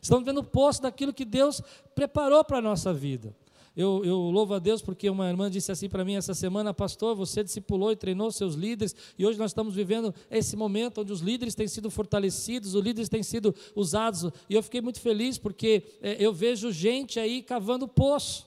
[0.00, 1.60] Estamos vendo o poço daquilo que Deus
[1.94, 3.34] preparou para a nossa vida.
[3.74, 7.16] Eu, eu, louvo a Deus porque uma irmã disse assim para mim essa semana, pastor,
[7.16, 11.20] você discipulou e treinou seus líderes, e hoje nós estamos vivendo esse momento onde os
[11.20, 15.84] líderes têm sido fortalecidos, os líderes têm sido usados, e eu fiquei muito feliz porque
[16.02, 18.46] é, eu vejo gente aí cavando poço.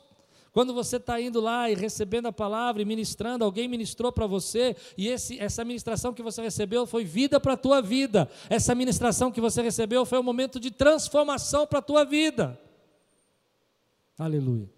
[0.51, 4.75] Quando você está indo lá e recebendo a palavra e ministrando, alguém ministrou para você,
[4.95, 8.29] e esse, essa ministração que você recebeu foi vida para a tua vida.
[8.49, 12.57] Essa ministração que você recebeu foi um momento de transformação para a tua vida.
[14.17, 14.74] Aleluia.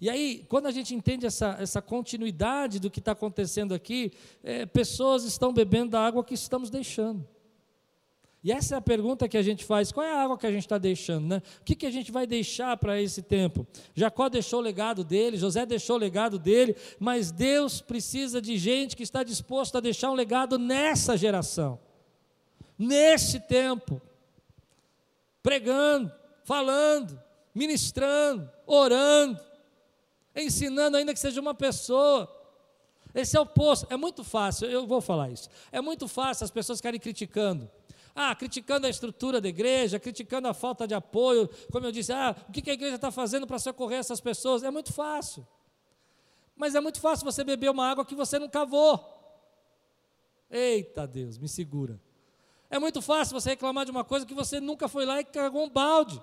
[0.00, 4.66] E aí, quando a gente entende essa, essa continuidade do que está acontecendo aqui, é,
[4.66, 7.26] pessoas estão bebendo da água que estamos deixando.
[8.46, 10.52] E essa é a pergunta que a gente faz: qual é a água que a
[10.52, 11.26] gente está deixando?
[11.26, 11.42] Né?
[11.60, 13.66] O que, que a gente vai deixar para esse tempo?
[13.92, 18.94] Jacó deixou o legado dele, José deixou o legado dele, mas Deus precisa de gente
[18.96, 21.80] que está disposto a deixar um legado nessa geração,
[22.78, 24.00] nesse tempo,
[25.42, 26.12] pregando,
[26.44, 27.20] falando,
[27.52, 29.40] ministrando, orando,
[30.42, 32.30] ensinando, ainda que seja uma pessoa.
[33.14, 33.86] Esse é o poço.
[33.88, 35.48] É muito fácil, eu vou falar isso.
[35.72, 37.70] É muito fácil as pessoas ficarem criticando.
[38.14, 41.48] Ah, criticando a estrutura da igreja, criticando a falta de apoio.
[41.70, 44.62] Como eu disse, ah, o que a igreja está fazendo para socorrer essas pessoas?
[44.62, 45.46] É muito fácil.
[46.56, 49.16] Mas é muito fácil você beber uma água que você não cavou.
[50.50, 52.00] Eita Deus, me segura.
[52.70, 55.64] É muito fácil você reclamar de uma coisa que você nunca foi lá e cagou
[55.64, 56.22] um balde.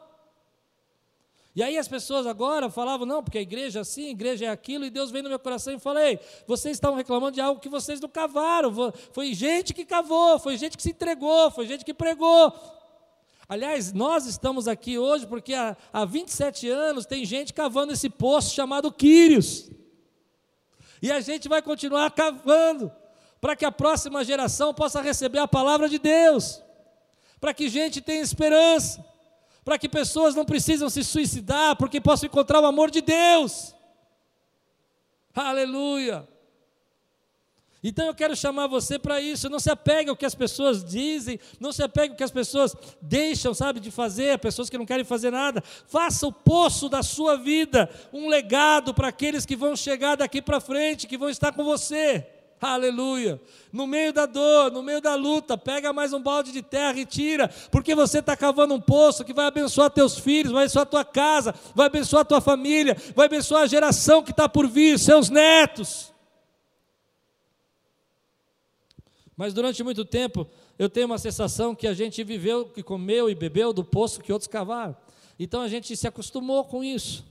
[1.56, 4.50] E aí as pessoas agora falavam, não, porque a igreja é assim, a igreja é
[4.50, 7.70] aquilo, e Deus veio no meu coração e falei, vocês estavam reclamando de algo que
[7.70, 8.74] vocês não cavaram,
[9.12, 12.52] foi gente que cavou, foi gente que se entregou, foi gente que pregou.
[13.48, 18.56] Aliás, nós estamos aqui hoje porque há, há 27 anos tem gente cavando esse poço
[18.56, 19.70] chamado Quírios.
[21.04, 22.92] E a gente vai continuar cavando,
[23.40, 26.64] para que a próxima geração possa receber a palavra de Deus,
[27.40, 29.13] para que gente tenha esperança
[29.64, 33.74] para que pessoas não precisam se suicidar, porque possam encontrar o amor de Deus.
[35.34, 36.28] Aleluia.
[37.84, 39.50] Então eu quero chamar você para isso.
[39.50, 42.74] Não se apegue ao que as pessoas dizem, não se apegue ao que as pessoas
[43.02, 45.62] deixam, sabe, de fazer, pessoas que não querem fazer nada.
[45.88, 50.62] Faça o poço da sua vida um legado para aqueles que vão chegar daqui para
[50.62, 52.33] frente, que vão estar com você.
[52.66, 53.42] Aleluia.
[53.74, 57.06] No meio da dor, no meio da luta, pega mais um balde de terra e
[57.06, 61.04] tira, porque você está cavando um poço que vai abençoar teus filhos, vai abençoar tua
[61.04, 66.14] casa, vai abençoar tua família, vai abençoar a geração que está por vir, seus netos.
[69.36, 70.48] Mas durante muito tempo,
[70.80, 74.32] eu tenho uma sensação que a gente viveu, que comeu e bebeu do poço que
[74.32, 74.96] outros cavaram.
[75.38, 77.26] Então a gente se acostumou com isso.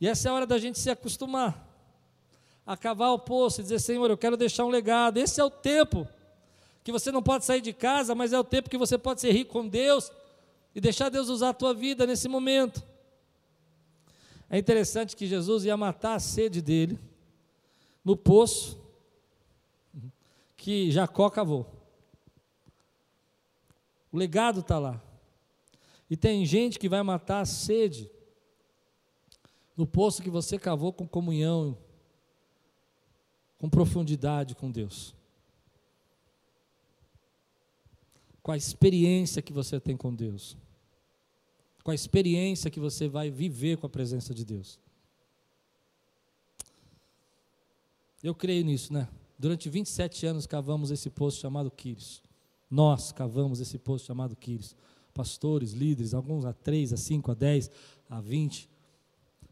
[0.00, 1.69] E essa é a hora da gente se acostumar
[2.70, 5.18] a cavar o poço e dizer: Senhor, eu quero deixar um legado.
[5.18, 6.06] Esse é o tempo
[6.84, 9.32] que você não pode sair de casa, mas é o tempo que você pode ser
[9.32, 10.12] rico com Deus
[10.72, 12.80] e deixar Deus usar a tua vida nesse momento.
[14.48, 16.96] É interessante que Jesus ia matar a sede dele
[18.04, 18.80] no poço
[20.56, 21.66] que Jacó cavou.
[24.12, 25.02] O legado está lá.
[26.08, 28.08] E tem gente que vai matar a sede
[29.76, 31.76] no poço que você cavou com comunhão,
[33.60, 35.14] com profundidade com Deus.
[38.42, 40.56] Com a experiência que você tem com Deus.
[41.84, 44.78] Com a experiência que você vai viver com a presença de Deus.
[48.22, 49.06] Eu creio nisso, né?
[49.38, 52.22] Durante 27 anos cavamos esse poço chamado Quírios.
[52.70, 54.74] Nós cavamos esse poço chamado Quírios.
[55.12, 57.70] Pastores, líderes, alguns a 3, a 5, a 10,
[58.08, 58.70] a 20.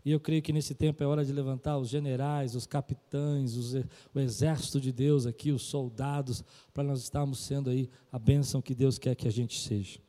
[0.09, 3.75] E eu creio que nesse tempo é hora de levantar os generais, os capitães, os,
[4.15, 6.43] o exército de Deus aqui, os soldados,
[6.73, 10.01] para nós estarmos sendo aí a bênção que Deus quer que a gente seja.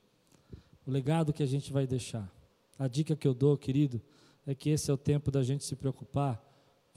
[0.88, 2.34] O legado que a gente vai deixar.
[2.78, 4.02] A dica que eu dou, querido,
[4.48, 6.42] é que esse é o tempo da gente se preocupar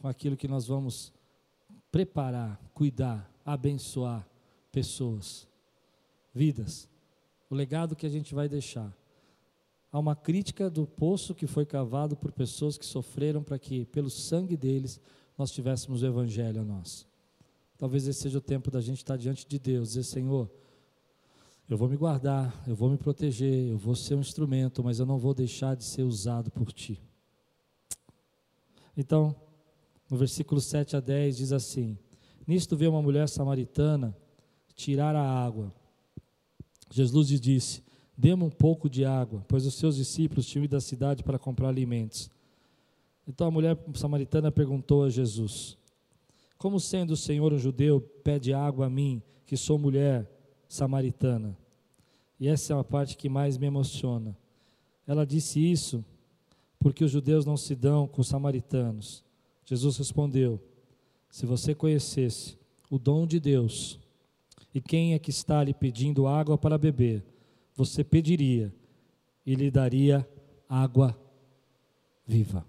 [0.00, 1.12] com aquilo que nós vamos
[1.90, 4.24] preparar, cuidar, abençoar
[4.70, 5.48] pessoas,
[6.32, 6.88] vidas.
[7.50, 8.96] O legado que a gente vai deixar
[9.92, 14.08] há uma crítica do poço que foi cavado por pessoas que sofreram para que, pelo
[14.08, 14.98] sangue deles,
[15.36, 17.06] nós tivéssemos o Evangelho a nós.
[17.76, 20.50] Talvez esse seja o tempo da gente estar diante de Deus, dizer: Senhor,
[21.68, 25.04] eu vou me guardar, eu vou me proteger, eu vou ser um instrumento, mas eu
[25.04, 27.00] não vou deixar de ser usado por Ti.
[28.96, 29.34] Então,
[30.08, 31.98] no versículo 7 a 10 diz assim:
[32.46, 34.16] Nisto veio uma mulher samaritana
[34.74, 35.72] tirar a água.
[36.90, 37.82] Jesus lhe disse:
[38.22, 41.66] Dê-me um pouco de água, pois os seus discípulos tinham ido à cidade para comprar
[41.66, 42.30] alimentos.
[43.26, 45.76] Então a mulher samaritana perguntou a Jesus:
[46.56, 50.30] Como sendo o Senhor um judeu, pede água a mim, que sou mulher
[50.68, 51.58] samaritana?
[52.38, 54.38] E essa é a parte que mais me emociona.
[55.04, 56.04] Ela disse isso
[56.78, 59.24] porque os judeus não se dão com os samaritanos.
[59.64, 60.60] Jesus respondeu:
[61.28, 62.56] Se você conhecesse
[62.88, 63.98] o dom de Deus
[64.72, 67.31] e quem é que está lhe pedindo água para beber,
[67.74, 68.72] você pediria
[69.44, 70.28] e lhe daria
[70.68, 71.18] água
[72.26, 72.66] viva.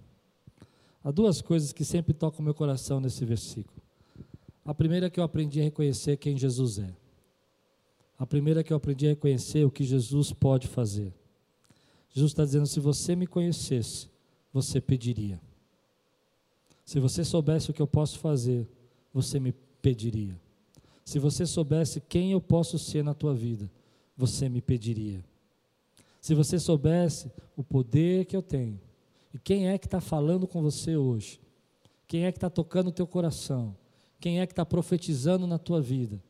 [1.03, 3.81] Há duas coisas que sempre tocam meu coração nesse versículo.
[4.65, 6.95] A primeira é que eu aprendi a reconhecer quem Jesus é.
[8.17, 11.13] A primeira é que eu aprendi a reconhecer o que Jesus pode fazer.
[12.09, 14.07] Jesus está dizendo: se você me conhecesse,
[14.53, 15.41] você pediria.
[16.85, 18.67] Se você soubesse o que eu posso fazer,
[19.13, 20.39] você me pediria.
[21.03, 23.69] Se você soubesse quem eu posso ser na tua vida,
[24.15, 25.23] você me pediria.
[26.21, 28.79] Se você soubesse o poder que eu tenho,
[29.33, 31.41] e quem é que está falando com você hoje?
[32.07, 33.75] Quem é que está tocando o teu coração?
[34.19, 36.21] Quem é que está profetizando na tua vida?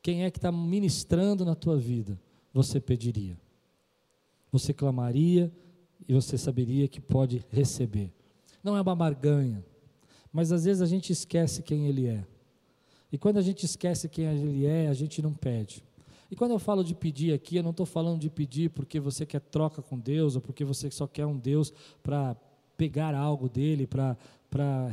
[0.00, 2.18] Quem é que está ministrando na tua vida?
[2.52, 3.36] Você pediria.
[4.50, 5.52] Você clamaria
[6.08, 8.12] e você saberia que pode receber.
[8.62, 9.64] Não é uma barganha,
[10.32, 12.24] mas às vezes a gente esquece quem Ele é.
[13.10, 15.84] E quando a gente esquece quem Ele é, a gente não pede.
[16.32, 19.26] E quando eu falo de pedir aqui, eu não estou falando de pedir porque você
[19.26, 22.34] quer troca com Deus ou porque você só quer um Deus para
[22.74, 24.16] pegar algo dele, para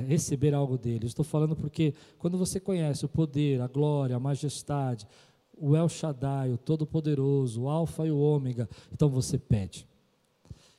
[0.06, 1.06] receber algo dele.
[1.06, 5.08] Estou falando porque quando você conhece o poder, a glória, a majestade,
[5.58, 9.88] o El Shaddai, o Todo-Poderoso, o Alfa e o Ômega, então você pede.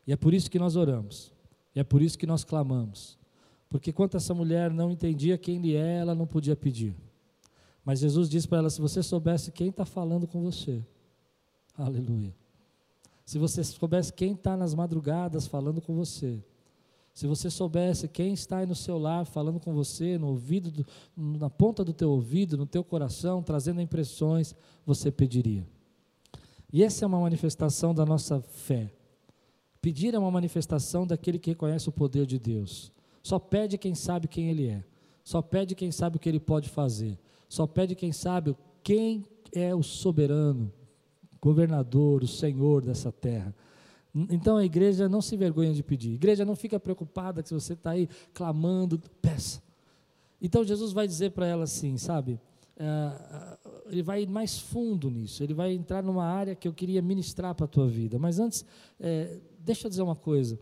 [0.07, 1.33] E é por isso que nós oramos.
[1.75, 3.18] E é por isso que nós clamamos.
[3.70, 6.94] Porque quando essa mulher não entendia quem ele é, ela não podia pedir.
[7.85, 10.85] Mas Jesus disse para ela: se você soubesse quem está falando com você,
[11.77, 12.35] aleluia.
[13.25, 16.43] Se você soubesse quem está nas madrugadas falando com você,
[17.12, 20.87] se você soubesse quem está aí no seu lar falando com você, no ouvido, do,
[21.16, 24.55] na ponta do teu ouvido, no teu coração, trazendo impressões,
[24.87, 25.66] você pediria.
[26.73, 28.93] E essa é uma manifestação da nossa fé.
[29.83, 32.93] Pedir é uma manifestação daquele que reconhece o poder de Deus.
[33.23, 34.85] Só pede quem sabe quem Ele é.
[35.25, 37.19] Só pede quem sabe o que Ele pode fazer.
[37.51, 40.73] Só pede quem sabe quem é o soberano,
[41.43, 43.53] governador, o Senhor dessa terra.
[44.31, 46.13] Então a igreja não se vergonha de pedir.
[46.13, 49.61] A igreja não fica preocupada que se você está aí clamando, peça.
[50.41, 52.39] Então Jesus vai dizer para ela assim, sabe?
[52.77, 55.43] É, ele vai mais fundo nisso.
[55.43, 58.17] Ele vai entrar numa área que eu queria ministrar para a tua vida.
[58.17, 58.65] Mas antes,
[59.01, 60.57] é, deixa eu dizer uma coisa.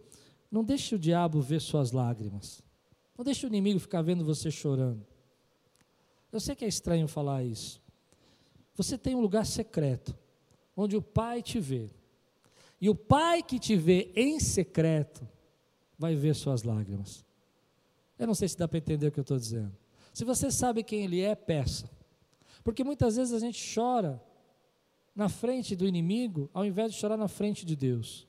[0.50, 2.62] Não deixe o diabo ver suas lágrimas.
[3.14, 5.06] Não deixe o inimigo ficar vendo você chorando.
[6.32, 7.80] Eu sei que é estranho falar isso.
[8.74, 10.16] Você tem um lugar secreto,
[10.76, 11.90] onde o Pai te vê.
[12.80, 15.26] E o Pai que te vê em secreto
[15.98, 17.24] vai ver suas lágrimas.
[18.18, 19.76] Eu não sei se dá para entender o que eu estou dizendo.
[20.12, 21.90] Se você sabe quem Ele é, peça.
[22.62, 24.22] Porque muitas vezes a gente chora
[25.14, 28.27] na frente do inimigo, ao invés de chorar na frente de Deus.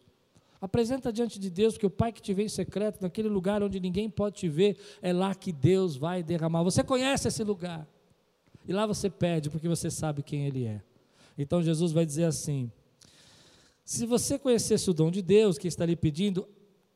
[0.62, 3.80] Apresenta diante de Deus, porque o Pai que te vê em secreto, naquele lugar onde
[3.80, 6.63] ninguém pode te ver, é lá que Deus vai derramar.
[6.63, 7.88] Você conhece esse lugar.
[8.67, 10.82] E lá você pede, porque você sabe quem Ele é.
[11.38, 12.69] Então Jesus vai dizer assim:
[13.86, 16.48] se você conhecesse o dom de Deus, que está lhe pedindo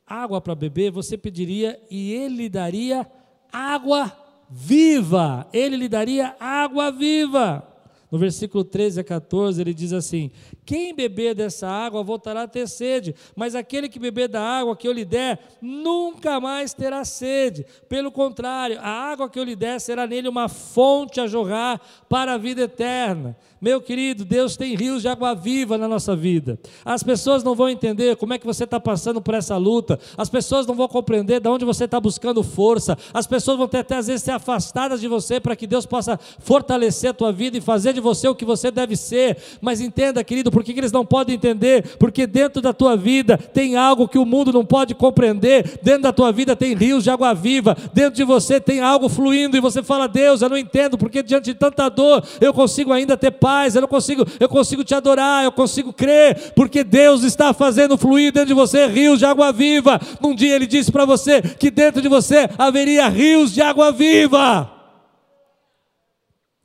[0.06, 3.10] água para beber, você pediria e ele lhe daria
[3.52, 4.16] água
[4.50, 5.48] viva.
[5.52, 7.68] Ele lhe daria água viva.
[8.12, 10.30] No versículo 13 a 14, ele diz assim:
[10.66, 14.88] Quem beber dessa água voltará a ter sede, mas aquele que beber da água que
[14.88, 17.66] eu lhe der, nunca mais terá sede.
[17.90, 22.34] Pelo contrário, a água que eu lhe der será nele uma fonte a jorrar para
[22.34, 23.36] a vida eterna.
[23.64, 26.60] Meu querido, Deus tem rios de água viva na nossa vida.
[26.84, 29.98] As pessoas não vão entender como é que você está passando por essa luta.
[30.18, 32.98] As pessoas não vão compreender de onde você está buscando força.
[33.14, 36.20] As pessoas vão ter até às vezes ser afastadas de você para que Deus possa
[36.40, 39.38] fortalecer a tua vida e fazer de você o que você deve ser.
[39.62, 41.98] Mas entenda, querido, por que, que eles não podem entender?
[41.98, 45.80] Porque dentro da tua vida tem algo que o mundo não pode compreender.
[45.82, 47.76] Dentro da tua vida tem rios de água viva.
[47.94, 51.46] Dentro de você tem algo fluindo e você fala: Deus, eu não entendo porque diante
[51.46, 55.44] de tanta dor eu consigo ainda ter paz eu não consigo, eu consigo te adorar,
[55.44, 60.00] eu consigo crer, porque Deus está fazendo fluir dentro de você rios de água viva.
[60.22, 64.70] Um dia ele disse para você que dentro de você haveria rios de água viva.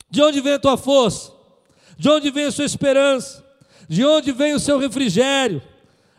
[0.09, 1.31] De onde vem a tua força?
[1.97, 3.48] De onde vem a sua esperança?
[3.89, 5.63] De onde vem o seu refrigério?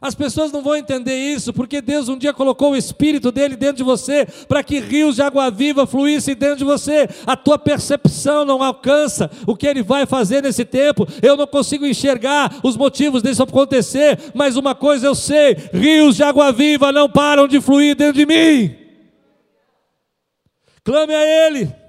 [0.03, 3.77] As pessoas não vão entender isso, porque Deus um dia colocou o Espírito dele dentro
[3.77, 7.07] de você, para que rios de água viva fluíssem dentro de você.
[7.27, 11.07] A tua percepção não alcança o que ele vai fazer nesse tempo.
[11.23, 16.25] Eu não consigo enxergar os motivos disso acontecer, mas uma coisa eu sei: rios de
[16.25, 18.75] água viva não param de fluir dentro de mim.
[20.83, 21.80] Clame a Ele.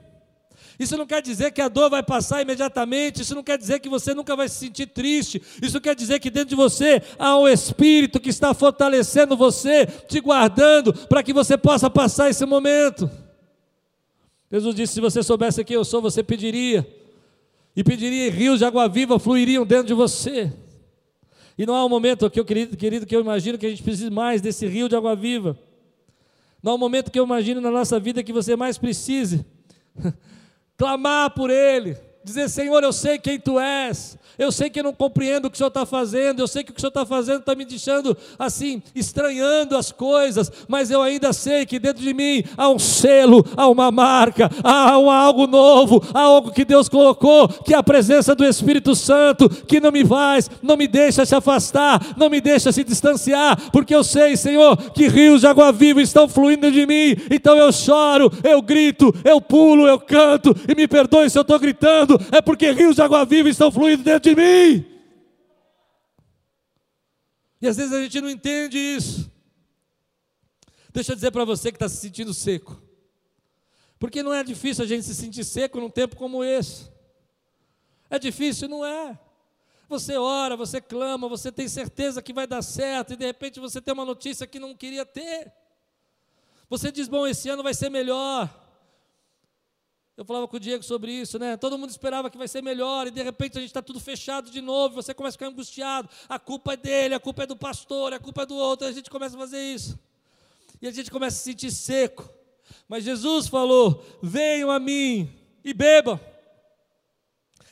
[0.82, 3.88] Isso não quer dizer que a dor vai passar imediatamente, isso não quer dizer que
[3.88, 7.48] você nunca vai se sentir triste, isso quer dizer que dentro de você há um
[7.48, 13.08] Espírito que está fortalecendo você, te guardando, para que você possa passar esse momento.
[14.52, 16.84] Jesus disse: se você soubesse quem eu sou, você pediria,
[17.76, 20.52] e pediria, e rios de água viva fluiriam dentro de você.
[21.60, 23.84] E não há um momento que eu, querido, querido, que eu imagino que a gente
[23.84, 25.56] precise mais desse rio de água viva.
[26.64, 29.46] Não há um momento que eu imagino na nossa vida que você mais precise
[30.82, 35.46] clamar por Ele, dizer: Senhor, eu sei quem Tu és, eu sei que não compreendo
[35.46, 37.40] o que o Senhor está fazendo, eu sei que o que o Senhor está fazendo
[37.40, 42.44] está me deixando assim, estranhando as coisas, mas eu ainda sei que dentro de mim
[42.58, 47.48] há um selo, há uma marca, há um algo novo, há algo que Deus colocou,
[47.48, 51.36] que é a presença do Espírito Santo, que não me faz, não me deixa se
[51.36, 56.02] afastar, não me deixa se distanciar, porque eu sei, Senhor, que rios de água viva
[56.02, 60.88] estão fluindo de mim, então eu choro, eu grito, eu pulo, eu canto, e me
[60.88, 64.36] perdoe se eu estou gritando, é porque rios de água viva estão fluindo dentro de
[64.36, 64.86] mim.
[67.62, 69.32] E às vezes a gente não entende isso.
[70.92, 72.82] Deixa eu dizer para você que está se sentindo seco.
[74.00, 76.90] Porque não é difícil a gente se sentir seco num tempo como esse.
[78.10, 78.68] É difícil?
[78.68, 79.18] Não é.
[79.88, 83.82] Você ora, você clama, você tem certeza que vai dar certo, e de repente você
[83.82, 85.52] tem uma notícia que não queria ter.
[86.70, 88.50] Você diz: Bom, esse ano vai ser melhor.
[90.22, 91.58] Eu falava com o Diego sobre isso, né?
[91.58, 94.52] Todo mundo esperava que vai ser melhor e de repente a gente está tudo fechado
[94.52, 94.94] de novo.
[94.94, 96.08] Você começa a ficar angustiado.
[96.30, 98.86] A culpa é dele, a culpa é do pastor, a culpa é do outro.
[98.88, 99.98] A gente começa a fazer isso.
[100.80, 102.30] E a gente começa a se sentir seco.
[102.88, 105.28] Mas Jesus falou: Venham a mim
[105.66, 106.20] e bebam.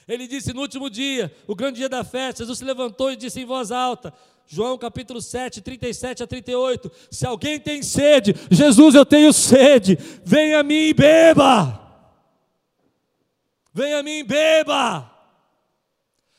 [0.07, 3.39] Ele disse no último dia, o grande dia da festa, Jesus se levantou e disse
[3.39, 4.11] em voz alta:
[4.47, 6.91] João capítulo 7, 37 a 38.
[7.11, 11.88] Se alguém tem sede, Jesus, eu tenho sede, venha a mim e beba.
[13.73, 15.09] Venha a mim, beba.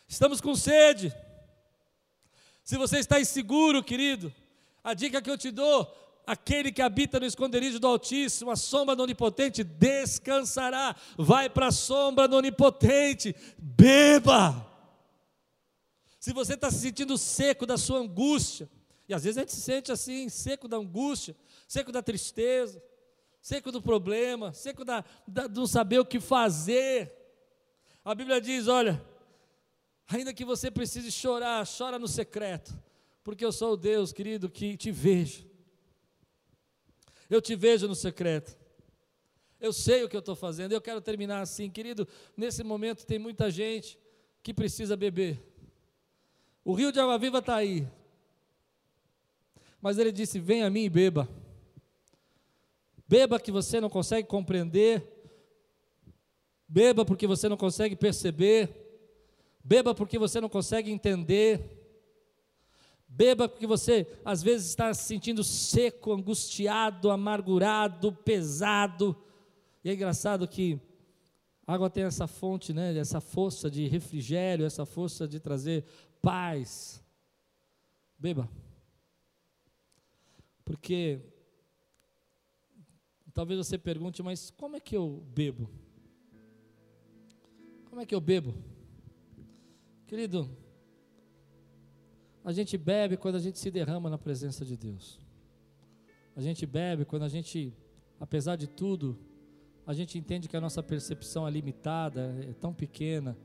[0.08, 1.14] Estamos com sede.
[2.64, 4.32] Se você está inseguro, querido,
[4.82, 5.86] a dica que eu te dou:
[6.26, 10.96] aquele que habita no esconderijo do Altíssimo, a sombra do Onipotente, descansará.
[11.16, 14.66] Vai para a sombra do Onipotente, beba.
[16.18, 18.68] Se você está se sentindo seco da sua angústia,
[19.08, 21.34] e às vezes a gente se sente assim, seco da angústia,
[21.66, 22.82] seco da tristeza,
[23.40, 27.19] seco do problema, seco da, da, do saber o que fazer.
[28.04, 29.02] A Bíblia diz: olha,
[30.08, 32.76] ainda que você precise chorar, chora no secreto,
[33.22, 35.46] porque eu sou o Deus, querido, que te vejo.
[37.28, 38.58] Eu te vejo no secreto.
[39.60, 40.72] Eu sei o que eu estou fazendo.
[40.72, 42.08] Eu quero terminar assim, querido.
[42.36, 43.98] Nesse momento tem muita gente
[44.42, 45.40] que precisa beber.
[46.64, 47.86] O rio de água viva está aí.
[49.80, 51.28] Mas ele disse: Vem a mim e beba.
[53.06, 55.19] Beba que você não consegue compreender,
[56.72, 58.70] Beba porque você não consegue perceber.
[59.62, 61.60] Beba porque você não consegue entender.
[63.08, 69.20] Beba porque você às vezes está se sentindo seco, angustiado, amargurado, pesado.
[69.82, 70.80] E é engraçado que
[71.66, 75.84] a água tem essa fonte, né, essa força de refrigério, essa força de trazer
[76.22, 77.02] paz.
[78.16, 78.48] Beba.
[80.64, 81.18] Porque
[83.34, 85.68] talvez você pergunte, mas como é que eu bebo?
[87.90, 88.54] Como é que eu bebo?
[90.06, 90.48] Querido,
[92.44, 95.20] a gente bebe quando a gente se derrama na presença de Deus.
[96.36, 97.76] A gente bebe quando a gente,
[98.20, 99.18] apesar de tudo,
[99.84, 103.36] a gente entende que a nossa percepção é limitada, é tão pequena,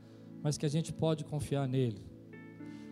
[0.43, 2.04] mas que a gente pode confiar nele.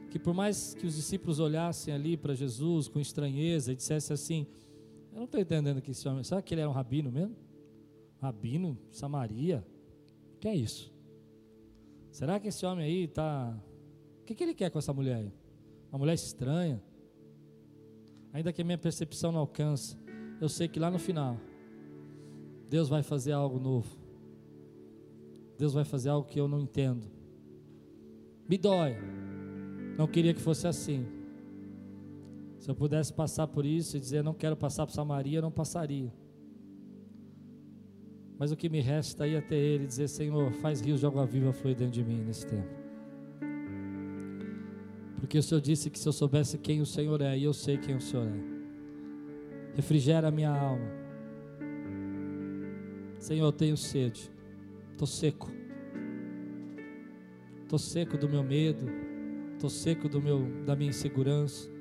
[0.09, 4.47] Que por mais que os discípulos olhassem ali para Jesus com estranheza e dissessem assim:
[5.11, 7.35] Eu não estou entendendo que esse homem, será que ele era um rabino mesmo?
[8.19, 9.65] Rabino, Samaria?
[10.35, 10.92] O que é isso?
[12.13, 13.57] Será que esse homem aí está.
[14.21, 15.33] O que, que ele quer com essa mulher?
[15.91, 16.79] Uma mulher estranha.
[18.31, 19.97] Ainda que a minha percepção não alcance,
[20.39, 21.39] eu sei que lá no final,
[22.69, 23.97] Deus vai fazer algo novo.
[25.57, 27.09] Deus vai fazer algo que eu não entendo.
[28.47, 28.95] Me dói.
[29.97, 31.07] Não queria que fosse assim.
[32.59, 36.13] Se eu pudesse passar por isso e dizer não quero passar por Samaria, não passaria.
[38.37, 41.05] Mas o que me resta é ir até Ele e dizer: Senhor, faz rios de
[41.05, 42.83] água viva fluir dentro de mim nesse tempo.
[45.19, 47.77] Porque o Senhor disse que se eu soubesse quem o Senhor é, e eu sei
[47.77, 49.75] quem o Senhor é.
[49.75, 50.85] Refrigera a minha alma.
[53.17, 54.29] Senhor, eu tenho sede.
[54.91, 55.49] Estou seco.
[57.61, 58.85] Estou seco do meu medo.
[59.53, 61.71] Estou seco do meu, da minha insegurança.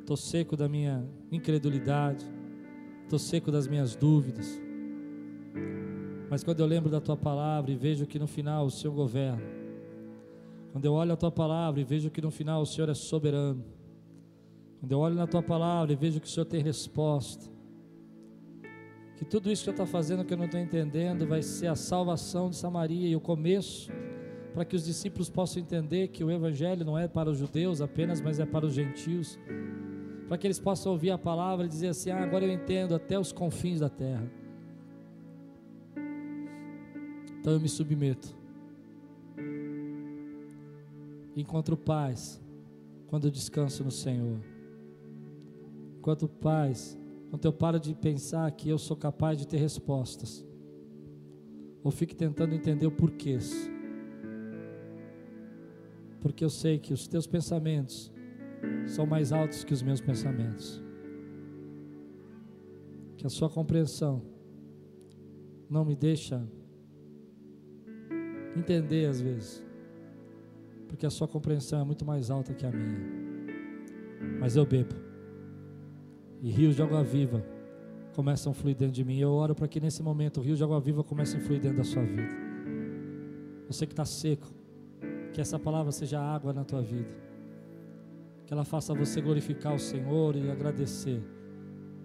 [0.00, 2.24] Estou seco da minha incredulidade.
[3.04, 4.60] Estou seco das minhas dúvidas.
[6.30, 9.42] Mas quando eu lembro da tua palavra e vejo que no final o Senhor governa,
[10.72, 13.64] quando eu olho a tua palavra e vejo que no final o Senhor é soberano,
[14.80, 17.50] quando eu olho na tua palavra e vejo que o Senhor tem resposta,
[19.16, 21.74] que tudo isso que eu está fazendo que eu não estou entendendo vai ser a
[21.74, 23.90] salvação de Samaria e o começo
[24.54, 28.20] para que os discípulos possam entender que o Evangelho não é para os judeus apenas,
[28.20, 29.38] mas é para os gentios,
[30.26, 33.18] para que eles possam ouvir a palavra e dizer assim: ah, agora eu entendo até
[33.18, 34.28] os confins da terra.
[37.40, 38.36] Então eu me submeto.
[41.36, 42.40] Encontro paz
[43.06, 44.38] quando eu descanso no Senhor.
[45.98, 46.98] Enquanto paz,
[47.30, 50.44] quando eu paro de pensar que eu sou capaz de ter respostas,
[51.82, 53.38] ou fique tentando entender o porquê.
[56.20, 58.12] Porque eu sei que os teus pensamentos
[58.86, 60.82] são mais altos que os meus pensamentos.
[63.16, 64.22] Que a sua compreensão
[65.70, 66.46] não me deixa
[68.56, 69.64] entender às vezes,
[70.88, 72.98] porque a sua compreensão é muito mais alta que a minha.
[74.40, 74.94] Mas eu bebo,
[76.40, 77.44] e rios de água viva
[78.14, 79.18] começam a fluir dentro de mim.
[79.18, 81.78] Eu oro para que nesse momento o rio de água viva comece a fluir dentro
[81.78, 82.36] da sua vida.
[83.68, 84.48] Você que está seco,
[85.32, 87.10] que essa palavra seja água na tua vida,
[88.46, 91.22] que ela faça você glorificar o Senhor e agradecer,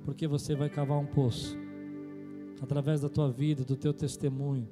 [0.04, 1.58] porque você vai cavar um poço
[2.62, 4.68] através da tua vida, do teu testemunho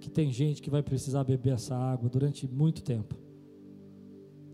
[0.00, 3.14] que tem gente que vai precisar beber essa água durante muito tempo.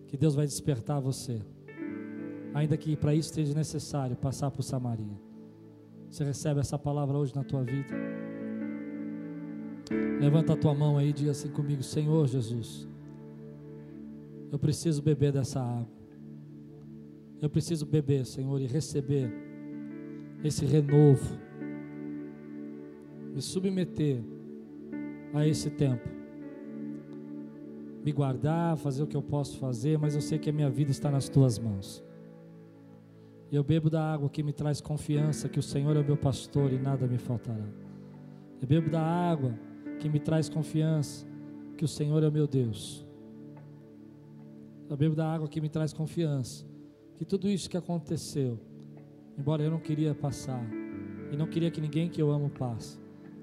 [0.07, 1.41] Que Deus vai despertar você.
[2.55, 5.19] Ainda que para isso seja necessário passar por Samaria.
[6.11, 7.95] Você recebe essa palavra hoje na tua vida?
[10.21, 12.87] Levanta a tua mão aí e diga assim comigo: Senhor Jesus,
[14.53, 16.03] eu preciso beber dessa água.
[17.41, 19.33] Eu preciso beber, Senhor, e receber
[20.45, 21.37] esse renovo.
[23.35, 24.23] Me submeter
[25.33, 26.09] a esse tempo.
[28.05, 30.91] Me guardar, fazer o que eu posso fazer, mas eu sei que a minha vida
[30.91, 32.03] está nas tuas mãos.
[33.51, 36.73] Eu bebo da água que me traz confiança que o Senhor é o meu pastor
[36.73, 37.67] e nada me faltará.
[38.61, 39.59] Eu bebo da água
[40.01, 41.27] que me traz confiança
[41.77, 43.07] que o Senhor é o meu Deus.
[44.89, 46.67] Eu bebo da água que me traz confiança
[47.17, 48.59] que tudo isso que aconteceu,
[49.39, 50.65] embora eu não queria passar
[51.31, 52.99] e não queria que ninguém que eu amo passe,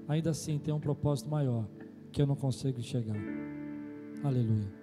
[0.06, 1.66] ainda assim tem um propósito maior
[2.12, 3.16] que eu não consigo enxergar.
[4.22, 4.79] Aleluia.